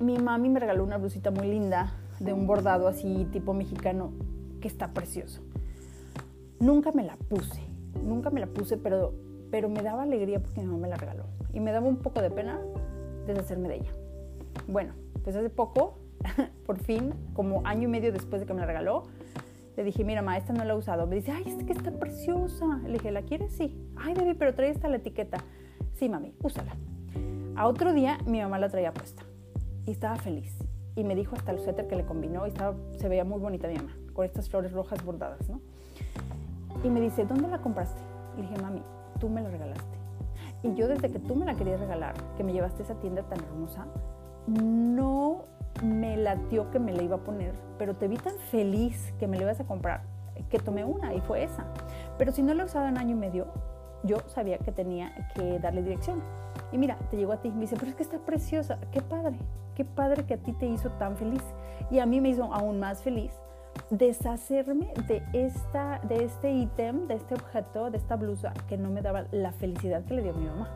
Mi 0.00 0.18
mami 0.18 0.50
me 0.50 0.60
regaló 0.60 0.84
una 0.84 0.98
blusita 0.98 1.30
muy 1.30 1.46
linda 1.46 1.94
de 2.20 2.34
un 2.34 2.46
bordado 2.46 2.88
así 2.88 3.26
tipo 3.32 3.54
mexicano 3.54 4.12
que 4.60 4.68
está 4.68 4.92
precioso. 4.92 5.40
Nunca 6.60 6.92
me 6.92 7.04
la 7.04 7.16
puse, 7.16 7.62
nunca 8.04 8.28
me 8.28 8.40
la 8.40 8.46
puse, 8.46 8.76
pero, 8.76 9.14
pero 9.50 9.70
me 9.70 9.80
daba 9.80 10.02
alegría 10.02 10.42
porque 10.42 10.60
mi 10.60 10.66
mamá 10.66 10.78
me 10.78 10.88
la 10.88 10.96
regaló. 10.96 11.24
Y 11.54 11.60
me 11.60 11.72
daba 11.72 11.86
un 11.86 11.96
poco 11.96 12.20
de 12.20 12.30
pena 12.30 12.60
deshacerme 13.26 13.70
de 13.70 13.76
ella. 13.76 13.92
Bueno, 14.68 14.92
pues 15.24 15.36
hace 15.36 15.48
poco 15.48 15.94
por 16.66 16.76
fin, 16.76 17.14
como 17.32 17.62
año 17.64 17.84
y 17.84 17.90
medio 17.90 18.12
después 18.12 18.42
de 18.42 18.46
que 18.46 18.52
me 18.52 18.60
la 18.60 18.66
regaló, 18.66 19.04
le 19.76 19.84
dije, 19.84 20.04
mira, 20.04 20.22
ma, 20.22 20.36
esta 20.36 20.52
no 20.52 20.64
la 20.64 20.74
he 20.74 20.76
usado. 20.76 21.06
Me 21.06 21.16
dice, 21.16 21.32
ay, 21.32 21.44
es 21.46 21.64
que 21.64 21.72
está 21.72 21.90
preciosa. 21.90 22.78
Le 22.84 22.94
dije, 22.94 23.10
¿la 23.10 23.22
quieres? 23.22 23.52
Sí. 23.52 23.76
Ay, 23.96 24.14
Debbie, 24.14 24.34
pero 24.34 24.54
trae 24.54 24.70
esta 24.70 24.88
la 24.88 24.96
etiqueta. 24.96 25.38
Sí, 25.94 26.08
mami, 26.08 26.34
úsala. 26.42 26.74
A 27.56 27.66
otro 27.66 27.92
día, 27.92 28.18
mi 28.26 28.40
mamá 28.40 28.58
la 28.58 28.68
traía 28.68 28.92
puesta 28.92 29.22
y 29.86 29.90
estaba 29.90 30.16
feliz. 30.16 30.56
Y 30.94 31.04
me 31.04 31.14
dijo 31.14 31.36
hasta 31.36 31.52
el 31.52 31.58
suéter 31.58 31.88
que 31.88 31.96
le 31.96 32.04
combinó 32.04 32.46
y 32.46 32.50
estaba, 32.50 32.74
se 32.98 33.08
veía 33.08 33.24
muy 33.24 33.40
bonita 33.40 33.68
mi 33.68 33.76
mamá, 33.76 33.94
con 34.12 34.24
estas 34.26 34.48
flores 34.48 34.72
rojas 34.72 35.02
bordadas, 35.04 35.48
¿no? 35.48 35.60
Y 36.84 36.90
me 36.90 37.00
dice, 37.00 37.24
¿dónde 37.24 37.48
la 37.48 37.58
compraste? 37.58 38.00
Le 38.36 38.42
dije, 38.42 38.60
mami, 38.60 38.82
tú 39.18 39.28
me 39.28 39.40
la 39.40 39.50
regalaste. 39.50 39.98
Y 40.62 40.74
yo 40.74 40.86
desde 40.86 41.10
que 41.10 41.18
tú 41.18 41.34
me 41.34 41.46
la 41.46 41.54
querías 41.54 41.80
regalar, 41.80 42.14
que 42.36 42.44
me 42.44 42.52
llevaste 42.52 42.82
a 42.82 42.84
esa 42.84 42.94
tienda 42.96 43.22
tan 43.22 43.42
hermosa, 43.42 43.86
no 44.46 45.44
me 45.82 46.16
latió 46.16 46.70
que 46.70 46.78
me 46.78 46.92
la 46.92 47.02
iba 47.02 47.16
a 47.16 47.20
poner, 47.20 47.54
pero 47.78 47.94
te 47.94 48.08
vi 48.08 48.16
tan 48.16 48.34
feliz 48.50 49.12
que 49.18 49.26
me 49.26 49.36
la 49.36 49.44
ibas 49.44 49.60
a 49.60 49.64
comprar 49.64 50.02
que 50.50 50.58
tomé 50.58 50.84
una 50.84 51.14
y 51.14 51.20
fue 51.20 51.44
esa. 51.44 51.64
Pero 52.18 52.32
si 52.32 52.42
no 52.42 52.54
la 52.54 52.64
usado 52.64 52.86
en 52.86 52.98
año 52.98 53.12
y 53.12 53.18
medio, 53.18 53.46
yo 54.04 54.18
sabía 54.26 54.58
que 54.58 54.72
tenía 54.72 55.28
que 55.34 55.58
darle 55.58 55.82
dirección. 55.82 56.22
Y 56.72 56.78
mira, 56.78 56.98
te 57.10 57.16
llegó 57.16 57.32
a 57.32 57.38
ti 57.38 57.48
y 57.48 57.52
me 57.52 57.62
dice, 57.62 57.76
pero 57.78 57.90
es 57.90 57.96
que 57.96 58.02
está 58.02 58.18
preciosa, 58.18 58.78
qué 58.90 59.00
padre, 59.00 59.38
qué 59.74 59.84
padre 59.84 60.24
que 60.24 60.34
a 60.34 60.38
ti 60.38 60.52
te 60.52 60.66
hizo 60.66 60.90
tan 60.92 61.16
feliz. 61.16 61.42
Y 61.90 61.98
a 61.98 62.06
mí 62.06 62.20
me 62.20 62.30
hizo 62.30 62.44
aún 62.52 62.80
más 62.80 63.02
feliz 63.02 63.32
deshacerme 63.88 64.92
de, 65.08 65.22
esta, 65.32 65.98
de 66.06 66.24
este 66.24 66.52
ítem, 66.52 67.06
de 67.06 67.14
este 67.14 67.34
objeto, 67.34 67.90
de 67.90 67.96
esta 67.96 68.16
blusa 68.16 68.52
que 68.68 68.76
no 68.76 68.90
me 68.90 69.00
daba 69.00 69.24
la 69.30 69.52
felicidad 69.52 70.04
que 70.04 70.14
le 70.14 70.22
dio 70.22 70.34
mi 70.34 70.44
mamá. 70.44 70.68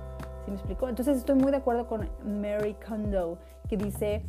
¿Sí 0.44 0.50
me 0.50 0.56
explicó? 0.56 0.88
Entonces 0.88 1.18
estoy 1.18 1.34
muy 1.34 1.50
de 1.50 1.58
acuerdo 1.58 1.86
con 1.86 2.08
Mary 2.24 2.74
Kondo, 2.86 3.38
que 3.68 3.76
dice, 3.76 4.22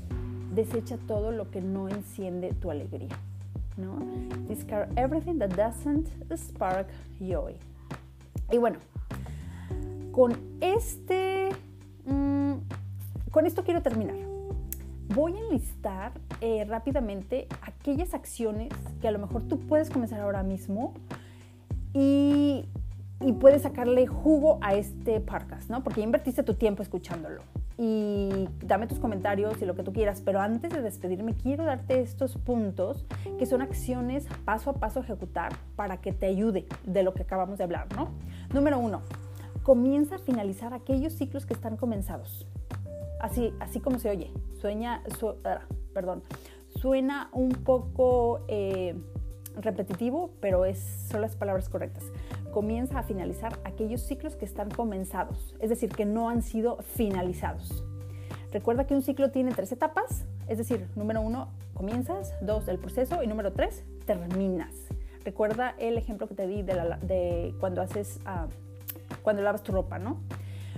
desecha 0.53 0.97
todo 1.07 1.31
lo 1.31 1.49
que 1.51 1.61
no 1.61 1.89
enciende 1.89 2.53
tu 2.53 2.71
alegría. 2.71 3.17
¿no? 3.77 3.99
Discard 4.47 4.89
everything 4.97 5.37
that 5.39 5.49
doesn't 5.49 6.07
spark 6.35 6.87
joy. 7.19 7.55
Y 8.51 8.57
bueno, 8.57 8.79
con 10.11 10.35
este, 10.61 11.49
mm, 12.05 12.53
con 13.31 13.45
esto 13.45 13.63
quiero 13.63 13.81
terminar. 13.81 14.15
voy 15.09 15.37
a 15.37 15.39
enlistar 15.39 16.11
eh, 16.41 16.65
rápidamente 16.65 17.47
aquellas 17.61 18.13
acciones 18.13 18.73
que 19.01 19.07
a 19.07 19.11
lo 19.11 19.19
mejor 19.19 19.43
tú 19.43 19.57
puedes 19.57 19.89
comenzar 19.89 20.19
ahora 20.19 20.43
mismo 20.43 20.93
y, 21.93 22.65
y 23.21 23.31
puedes 23.33 23.61
sacarle 23.61 24.05
jugo 24.05 24.59
a 24.61 24.75
este 24.75 25.21
podcast, 25.21 25.69
¿no? 25.69 25.81
Porque 25.81 26.01
invertiste 26.01 26.43
tu 26.43 26.55
tiempo 26.55 26.83
escuchándolo 26.83 27.41
y 27.77 28.49
dame 28.61 28.87
tus 28.87 28.99
comentarios 28.99 29.61
y 29.61 29.65
lo 29.65 29.75
que 29.75 29.83
tú 29.83 29.93
quieras, 29.93 30.21
pero 30.25 30.39
antes 30.39 30.71
de 30.73 30.81
despedirme 30.81 31.35
quiero 31.35 31.63
darte 31.63 32.01
estos 32.01 32.37
puntos 32.37 33.05
que 33.37 33.45
son 33.45 33.61
acciones 33.61 34.25
paso 34.45 34.71
a 34.71 34.73
paso 34.73 34.99
ejecutar 34.99 35.53
para 35.75 35.97
que 35.97 36.11
te 36.11 36.25
ayude 36.25 36.65
de 36.85 37.03
lo 37.03 37.13
que 37.13 37.21
acabamos 37.21 37.59
de 37.59 37.63
hablar, 37.63 37.87
¿no? 37.95 38.09
Número 38.53 38.79
uno, 38.79 39.01
comienza 39.61 40.15
a 40.15 40.19
finalizar 40.19 40.73
aquellos 40.73 41.13
ciclos 41.13 41.45
que 41.45 41.53
están 41.53 41.77
comenzados. 41.77 42.47
Así, 43.19 43.53
así 43.59 43.79
como 43.79 43.99
se 43.99 44.09
oye, 44.09 44.31
sueña, 44.59 45.03
ah, 45.43 45.61
perdón, 45.93 46.23
suena 46.69 47.29
un 47.33 47.49
poco 47.49 48.41
eh, 48.47 48.95
repetitivo, 49.55 50.31
pero 50.39 50.65
es, 50.65 50.79
son 51.09 51.21
las 51.21 51.35
palabras 51.35 51.69
correctas. 51.69 52.05
Comienza 52.51 52.99
a 52.99 53.03
finalizar 53.03 53.59
aquellos 53.63 54.01
ciclos 54.01 54.35
que 54.35 54.45
están 54.45 54.69
comenzados, 54.69 55.55
es 55.59 55.69
decir, 55.69 55.89
que 55.89 56.05
no 56.05 56.29
han 56.29 56.41
sido 56.41 56.77
finalizados. 56.77 57.83
Recuerda 58.51 58.87
que 58.87 58.93
un 58.93 59.01
ciclo 59.01 59.31
tiene 59.31 59.51
tres 59.51 59.71
etapas, 59.71 60.25
es 60.47 60.57
decir, 60.57 60.87
número 60.95 61.21
uno, 61.21 61.49
comienzas, 61.73 62.33
dos, 62.41 62.67
el 62.67 62.79
proceso 62.79 63.21
y 63.21 63.27
número 63.27 63.51
tres, 63.51 63.83
terminas. 64.05 64.73
Recuerda 65.25 65.75
el 65.77 65.97
ejemplo 65.97 66.27
que 66.27 66.35
te 66.35 66.47
di 66.47 66.63
de, 66.63 67.53
cuando 67.59 67.81
haces, 67.81 68.19
ah, 68.25 68.47
cuando 69.21 69.41
lavas 69.41 69.63
tu 69.63 69.73
ropa, 69.73 69.99
¿no? 69.99 70.21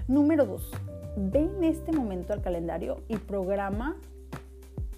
Número 0.08 0.46
dos, 0.46 0.72
ve 1.16 1.40
en 1.40 1.64
este 1.64 1.92
momento 1.92 2.34
al 2.34 2.42
calendario 2.42 3.04
y 3.08 3.18
programa 3.18 3.98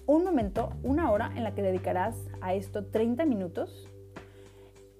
un 0.06 0.24
momento, 0.24 0.70
una 0.82 1.10
hora 1.10 1.32
en 1.36 1.44
la 1.44 1.54
que 1.54 1.62
dedicarás 1.62 2.16
a 2.40 2.54
esto 2.54 2.84
30 2.84 3.24
minutos 3.26 3.88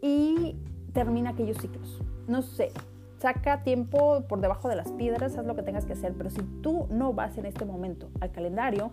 y 0.01 0.57
termina 0.93 1.31
aquellos 1.31 1.59
ciclos. 1.59 2.01
No 2.29 2.43
sé, 2.43 2.71
saca 3.19 3.63
tiempo 3.63 4.25
por 4.29 4.41
debajo 4.41 4.69
de 4.69 4.77
las 4.77 4.91
piedras, 4.93 5.39
haz 5.39 5.47
lo 5.47 5.55
que 5.55 5.63
tengas 5.63 5.85
que 5.85 5.93
hacer, 5.93 6.15
pero 6.17 6.29
si 6.29 6.43
tú 6.63 6.87
no 6.91 7.13
vas 7.13 7.39
en 7.39 7.47
este 7.47 7.65
momento 7.65 8.09
al 8.21 8.33
calendario, 8.33 8.91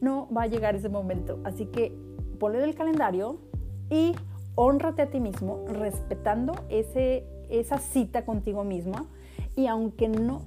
no 0.00 0.28
va 0.36 0.42
a 0.42 0.46
llegar 0.46 0.74
ese 0.76 0.88
momento. 0.88 1.38
Así 1.44 1.66
que 1.66 1.96
ponle 2.38 2.62
el 2.62 2.74
calendario 2.74 3.38
y 3.88 4.14
honrate 4.54 5.02
a 5.02 5.06
ti 5.10 5.20
mismo 5.20 5.64
respetando 5.68 6.52
ese, 6.68 7.24
esa 7.48 7.78
cita 7.78 8.24
contigo 8.24 8.64
misma 8.64 9.06
y 9.56 9.66
aunque 9.66 10.08
no, 10.08 10.42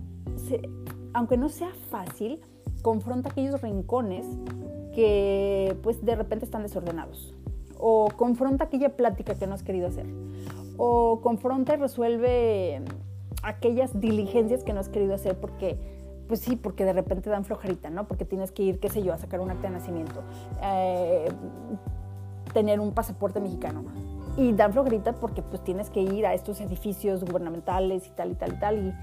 aunque 1.13 1.38
no 1.38 1.50
sea 1.50 1.72
fácil, 1.89 2.39
confronta 2.84 3.30
aquellos 3.30 3.62
rincones 3.62 4.26
que 4.94 5.76
pues 5.82 6.06
de 6.06 6.16
repente 6.16 6.46
están 6.46 6.62
desordenados. 6.62 7.34
O 7.80 8.10
confronta 8.16 8.66
aquella 8.66 8.96
plática 8.96 9.36
que 9.36 9.48
no 9.48 9.56
has 9.56 9.63
querido 9.63 9.88
hacer. 9.88 10.06
O 10.78 11.22
confronta 11.22 11.76
y 11.76 11.78
resuelve 11.78 12.82
aquellas 13.44 14.00
diligencias 14.00 14.64
que 14.64 14.74
no 14.74 14.80
has 14.80 14.90
querido 14.90 15.14
hacer 15.14 15.40
porque, 15.40 15.78
pues 16.28 16.40
sí, 16.40 16.56
porque 16.56 16.86
de 16.86 16.94
repente 16.94 17.30
dan 17.30 17.46
flojerita, 17.46 17.90
¿no? 17.90 18.08
Porque 18.08 18.26
tienes 18.26 18.52
que 18.52 18.64
ir, 18.64 18.80
qué 18.80 18.90
sé 18.90 19.04
yo, 19.04 19.14
a 19.14 19.18
sacar 19.18 19.40
un 19.40 19.52
acta 19.52 19.68
de 19.68 19.74
nacimiento, 19.74 20.22
eh, 20.64 21.30
tener 22.54 22.80
un 22.80 22.92
pasaporte 22.94 23.40
mexicano. 23.40 23.84
Y 24.36 24.54
dan 24.54 24.74
flojerita 24.74 25.14
porque 25.14 25.44
pues 25.44 25.64
tienes 25.64 25.90
que 25.90 26.02
ir 26.02 26.26
a 26.26 26.34
estos 26.34 26.60
edificios 26.60 27.24
gubernamentales 27.24 28.08
y 28.08 28.10
tal 28.12 28.32
y 28.32 28.36
tal 28.36 28.54
y 28.54 28.60
tal 28.60 28.78
y 28.88 28.94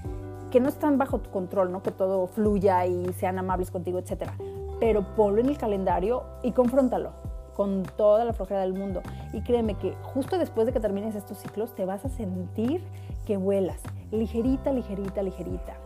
que 0.51 0.59
no 0.59 0.67
están 0.67 0.97
bajo 0.97 1.19
tu 1.19 1.29
control, 1.29 1.71
¿no? 1.71 1.81
Que 1.81 1.91
todo 1.91 2.27
fluya 2.27 2.85
y 2.85 3.13
sean 3.13 3.39
amables 3.39 3.71
contigo, 3.71 3.97
etcétera 3.99 4.33
pero 4.81 5.03
ponlo 5.15 5.39
en 5.39 5.47
el 5.47 5.57
calendario 5.57 6.23
y 6.41 6.51
confróntalo 6.51 7.11
con 7.61 7.83
toda 7.83 8.25
la 8.25 8.33
flojera 8.33 8.61
del 8.61 8.73
mundo. 8.73 9.03
Y 9.33 9.41
créeme 9.41 9.75
que 9.75 9.93
justo 10.01 10.39
después 10.39 10.65
de 10.65 10.73
que 10.73 10.79
termines 10.79 11.13
estos 11.13 11.37
ciclos 11.37 11.75
te 11.75 11.85
vas 11.85 12.03
a 12.03 12.09
sentir 12.09 12.83
que 13.27 13.37
vuelas, 13.37 13.79
ligerita, 14.09 14.71
ligerita, 14.71 15.21
ligerita. 15.21 15.77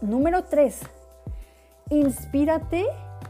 Número 0.00 0.42
3, 0.42 0.80
inspírate 1.90 2.84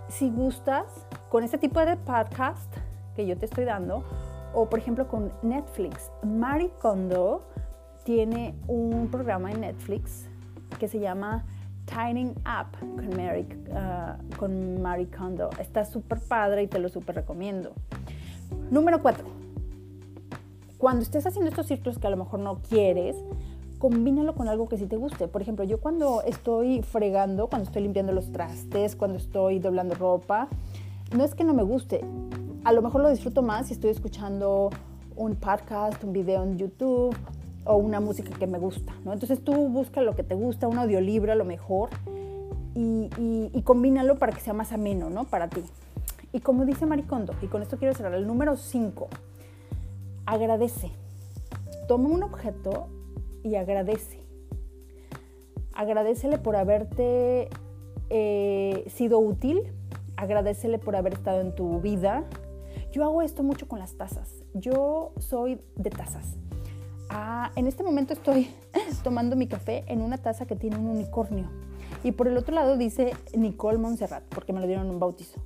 si 0.08 0.30
gustas 0.30 0.86
con 1.28 1.44
este 1.44 1.58
tipo 1.58 1.78
de 1.80 1.98
podcast 1.98 2.74
que 3.14 3.26
yo 3.26 3.36
te 3.36 3.44
estoy 3.44 3.66
dando 3.66 4.02
o 4.54 4.70
por 4.70 4.78
ejemplo 4.78 5.06
con 5.06 5.30
Netflix. 5.42 6.10
Marie 6.22 6.70
Kondo 6.80 7.42
tiene 8.04 8.54
un 8.66 9.10
programa 9.10 9.50
en 9.50 9.60
Netflix 9.60 10.26
que 10.78 10.88
se 10.88 11.00
llama 11.00 11.44
Tining 11.88 12.34
Up 12.40 12.78
con 12.78 13.08
Mary, 13.16 13.46
uh, 13.70 14.36
con 14.36 14.82
Kondo. 15.16 15.50
Está 15.58 15.84
súper 15.84 16.20
padre 16.20 16.62
y 16.62 16.66
te 16.66 16.78
lo 16.78 16.88
súper 16.88 17.16
recomiendo. 17.16 17.72
Número 18.70 19.02
cuatro. 19.02 19.26
Cuando 20.76 21.02
estés 21.02 21.26
haciendo 21.26 21.48
estos 21.48 21.66
ciclos 21.66 21.98
que 21.98 22.06
a 22.06 22.10
lo 22.10 22.16
mejor 22.16 22.40
no 22.40 22.58
quieres, 22.58 23.16
combínalo 23.78 24.34
con 24.34 24.48
algo 24.48 24.68
que 24.68 24.76
sí 24.76 24.86
te 24.86 24.96
guste. 24.96 25.26
Por 25.28 25.42
ejemplo, 25.42 25.64
yo 25.64 25.80
cuando 25.80 26.22
estoy 26.22 26.82
fregando, 26.82 27.48
cuando 27.48 27.66
estoy 27.66 27.82
limpiando 27.82 28.12
los 28.12 28.30
trastes, 28.30 28.94
cuando 28.94 29.16
estoy 29.16 29.58
doblando 29.58 29.94
ropa, 29.94 30.48
no 31.16 31.24
es 31.24 31.34
que 31.34 31.44
no 31.44 31.54
me 31.54 31.62
guste. 31.62 32.04
A 32.64 32.72
lo 32.72 32.82
mejor 32.82 33.00
lo 33.00 33.10
disfruto 33.10 33.42
más 33.42 33.68
si 33.68 33.74
estoy 33.74 33.90
escuchando 33.90 34.70
un 35.16 35.34
podcast, 35.36 36.02
un 36.04 36.12
video 36.12 36.44
en 36.44 36.58
YouTube 36.58 37.16
o 37.68 37.76
una 37.76 38.00
música 38.00 38.30
que 38.36 38.46
me 38.46 38.58
gusta, 38.58 38.94
¿no? 39.04 39.12
Entonces 39.12 39.44
tú 39.44 39.68
busca 39.68 40.00
lo 40.00 40.16
que 40.16 40.24
te 40.24 40.34
gusta, 40.34 40.66
un 40.66 40.78
audiolibro 40.78 41.32
a 41.32 41.34
lo 41.34 41.44
mejor, 41.44 41.90
y, 42.74 43.62
combínalo 43.62 44.18
para 44.18 44.32
que 44.32 44.40
sea 44.40 44.54
más 44.54 44.72
ameno, 44.72 45.10
¿no? 45.10 45.24
Para 45.24 45.48
ti. 45.48 45.62
Y 46.32 46.40
como 46.40 46.64
dice 46.64 46.86
Maricondo, 46.86 47.34
y 47.42 47.46
con 47.46 47.60
esto 47.60 47.76
quiero 47.76 47.94
cerrar, 47.94 48.14
el 48.14 48.26
número 48.26 48.56
5, 48.56 49.08
agradece. 50.24 50.90
Toma 51.86 52.08
un 52.08 52.22
objeto 52.22 52.86
y 53.42 53.56
agradece. 53.56 54.20
Agradecele 55.74 56.38
por 56.38 56.56
haberte 56.56 57.48
eh, 58.10 58.84
sido 58.88 59.18
útil, 59.18 59.62
agradecele 60.16 60.78
por 60.78 60.96
haber 60.96 61.14
estado 61.14 61.40
en 61.40 61.54
tu 61.54 61.80
vida. 61.80 62.24
Yo 62.92 63.04
hago 63.04 63.22
esto 63.22 63.42
mucho 63.42 63.68
con 63.68 63.78
las 63.78 63.94
tazas. 63.96 64.32
Yo 64.54 65.12
soy 65.18 65.60
de 65.76 65.90
tazas. 65.90 66.36
Ah, 67.10 67.52
en 67.56 67.66
este 67.66 67.82
momento 67.82 68.12
estoy 68.12 68.50
tomando 69.02 69.34
mi 69.34 69.46
café 69.46 69.84
en 69.86 70.02
una 70.02 70.18
taza 70.18 70.46
que 70.46 70.56
tiene 70.56 70.76
un 70.76 70.86
unicornio. 70.86 71.48
Y 72.04 72.12
por 72.12 72.28
el 72.28 72.36
otro 72.36 72.54
lado 72.54 72.76
dice 72.76 73.14
Nicole 73.34 73.78
Montserrat, 73.78 74.22
porque 74.28 74.52
me 74.52 74.60
lo 74.60 74.66
dieron 74.66 74.90
un 74.90 74.98
bautizo. 74.98 75.40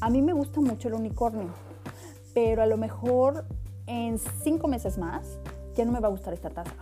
A 0.00 0.10
mí 0.10 0.22
me 0.22 0.32
gusta 0.32 0.60
mucho 0.60 0.88
el 0.88 0.94
unicornio, 0.94 1.50
pero 2.34 2.62
a 2.62 2.66
lo 2.66 2.76
mejor 2.76 3.44
en 3.86 4.18
cinco 4.18 4.68
meses 4.68 4.96
más 4.96 5.38
ya 5.74 5.84
no 5.84 5.92
me 5.92 6.00
va 6.00 6.08
a 6.08 6.10
gustar 6.10 6.34
esta 6.34 6.50
taza. 6.50 6.74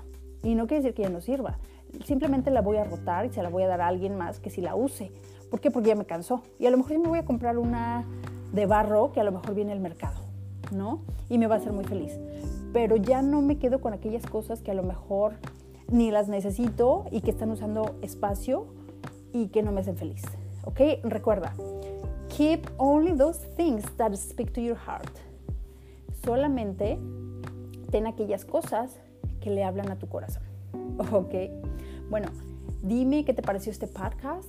Y 0.43 0.55
no 0.55 0.67
quiere 0.67 0.83
decir 0.83 0.95
que 0.95 1.03
ya 1.03 1.11
no 1.11 1.21
sirva. 1.21 1.59
Simplemente 2.05 2.51
la 2.51 2.61
voy 2.61 2.77
a 2.77 2.85
rotar 2.85 3.27
y 3.27 3.31
se 3.31 3.43
la 3.43 3.49
voy 3.49 3.63
a 3.63 3.69
dar 3.69 3.81
a 3.81 3.89
alguien 3.89 4.17
más 4.17 4.39
que 4.39 4.51
si 4.51 4.61
la 4.61 4.75
use. 4.75 5.11
¿Por 5.51 5.61
qué? 5.61 5.71
Porque 5.71 5.89
ya 5.89 5.97
me 5.97 6.05
cansó. 6.05 6.43
Y 6.59 6.67
a 6.67 6.71
lo 6.71 6.77
mejor 6.77 6.93
yo 6.93 7.01
me 7.01 7.09
voy 7.09 7.19
a 7.19 7.25
comprar 7.25 7.59
una 7.59 8.05
de 8.53 8.67
barro 8.67 9.13
que 9.13 9.21
a 9.21 9.25
lo 9.25 9.33
mejor 9.33 9.55
viene 9.55 9.73
el 9.73 9.81
mercado, 9.81 10.21
¿no? 10.73 11.01
Y 11.29 11.39
me 11.39 11.47
va 11.47 11.57
a 11.57 11.59
hacer 11.59 11.73
muy 11.73 11.85
feliz 11.85 12.13
pero 12.73 12.97
ya 12.97 13.23
no 13.23 13.43
me 13.43 13.59
quedo 13.59 13.81
con 13.81 13.93
aquellas 13.93 14.27
cosas 14.27 14.61
que 14.61 14.71
a 14.71 14.75
lo 14.75 14.83
mejor 14.83 15.35
ni 15.91 16.11
las 16.11 16.29
necesito 16.29 17.07
y 17.11 17.21
que 17.21 17.31
están 17.31 17.51
usando 17.51 17.97
espacio 18.03 18.67
y 19.33 19.49
que 19.49 19.63
no 19.63 19.73
me 19.73 19.81
hacen 19.81 19.97
feliz. 19.97 20.23
¿Ok? 20.65 20.81
Recuerda, 21.03 21.55
keep 22.29 22.67
only 22.79 23.13
those 23.13 23.41
things 23.57 23.85
that 23.97 24.15
speak 24.15 24.53
to 24.53 24.61
your 24.61 24.77
heart. 24.77 25.11
Solamente 26.25 26.99
ten 27.91 28.07
aquellas 28.07 28.45
cosas 28.45 28.91
que 29.41 29.51
le 29.51 29.65
hablan 29.65 29.91
a 29.91 29.97
tu 29.97 30.07
corazón. 30.07 30.43
¿Ok? 31.13 31.35
Bueno, 32.09 32.29
dime 32.83 33.25
qué 33.25 33.35
te 33.35 33.43
pareció 33.43 33.73
este 33.73 33.87
podcast, 33.87 34.49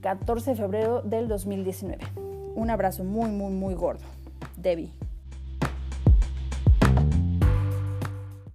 14 0.00 0.52
de 0.52 0.56
febrero 0.56 1.02
del 1.02 1.28
2019. 1.28 2.02
Un 2.54 2.70
abrazo 2.70 3.04
muy, 3.04 3.28
muy, 3.30 3.52
muy 3.52 3.74
gordo. 3.74 4.04
Debbie. 4.56 5.07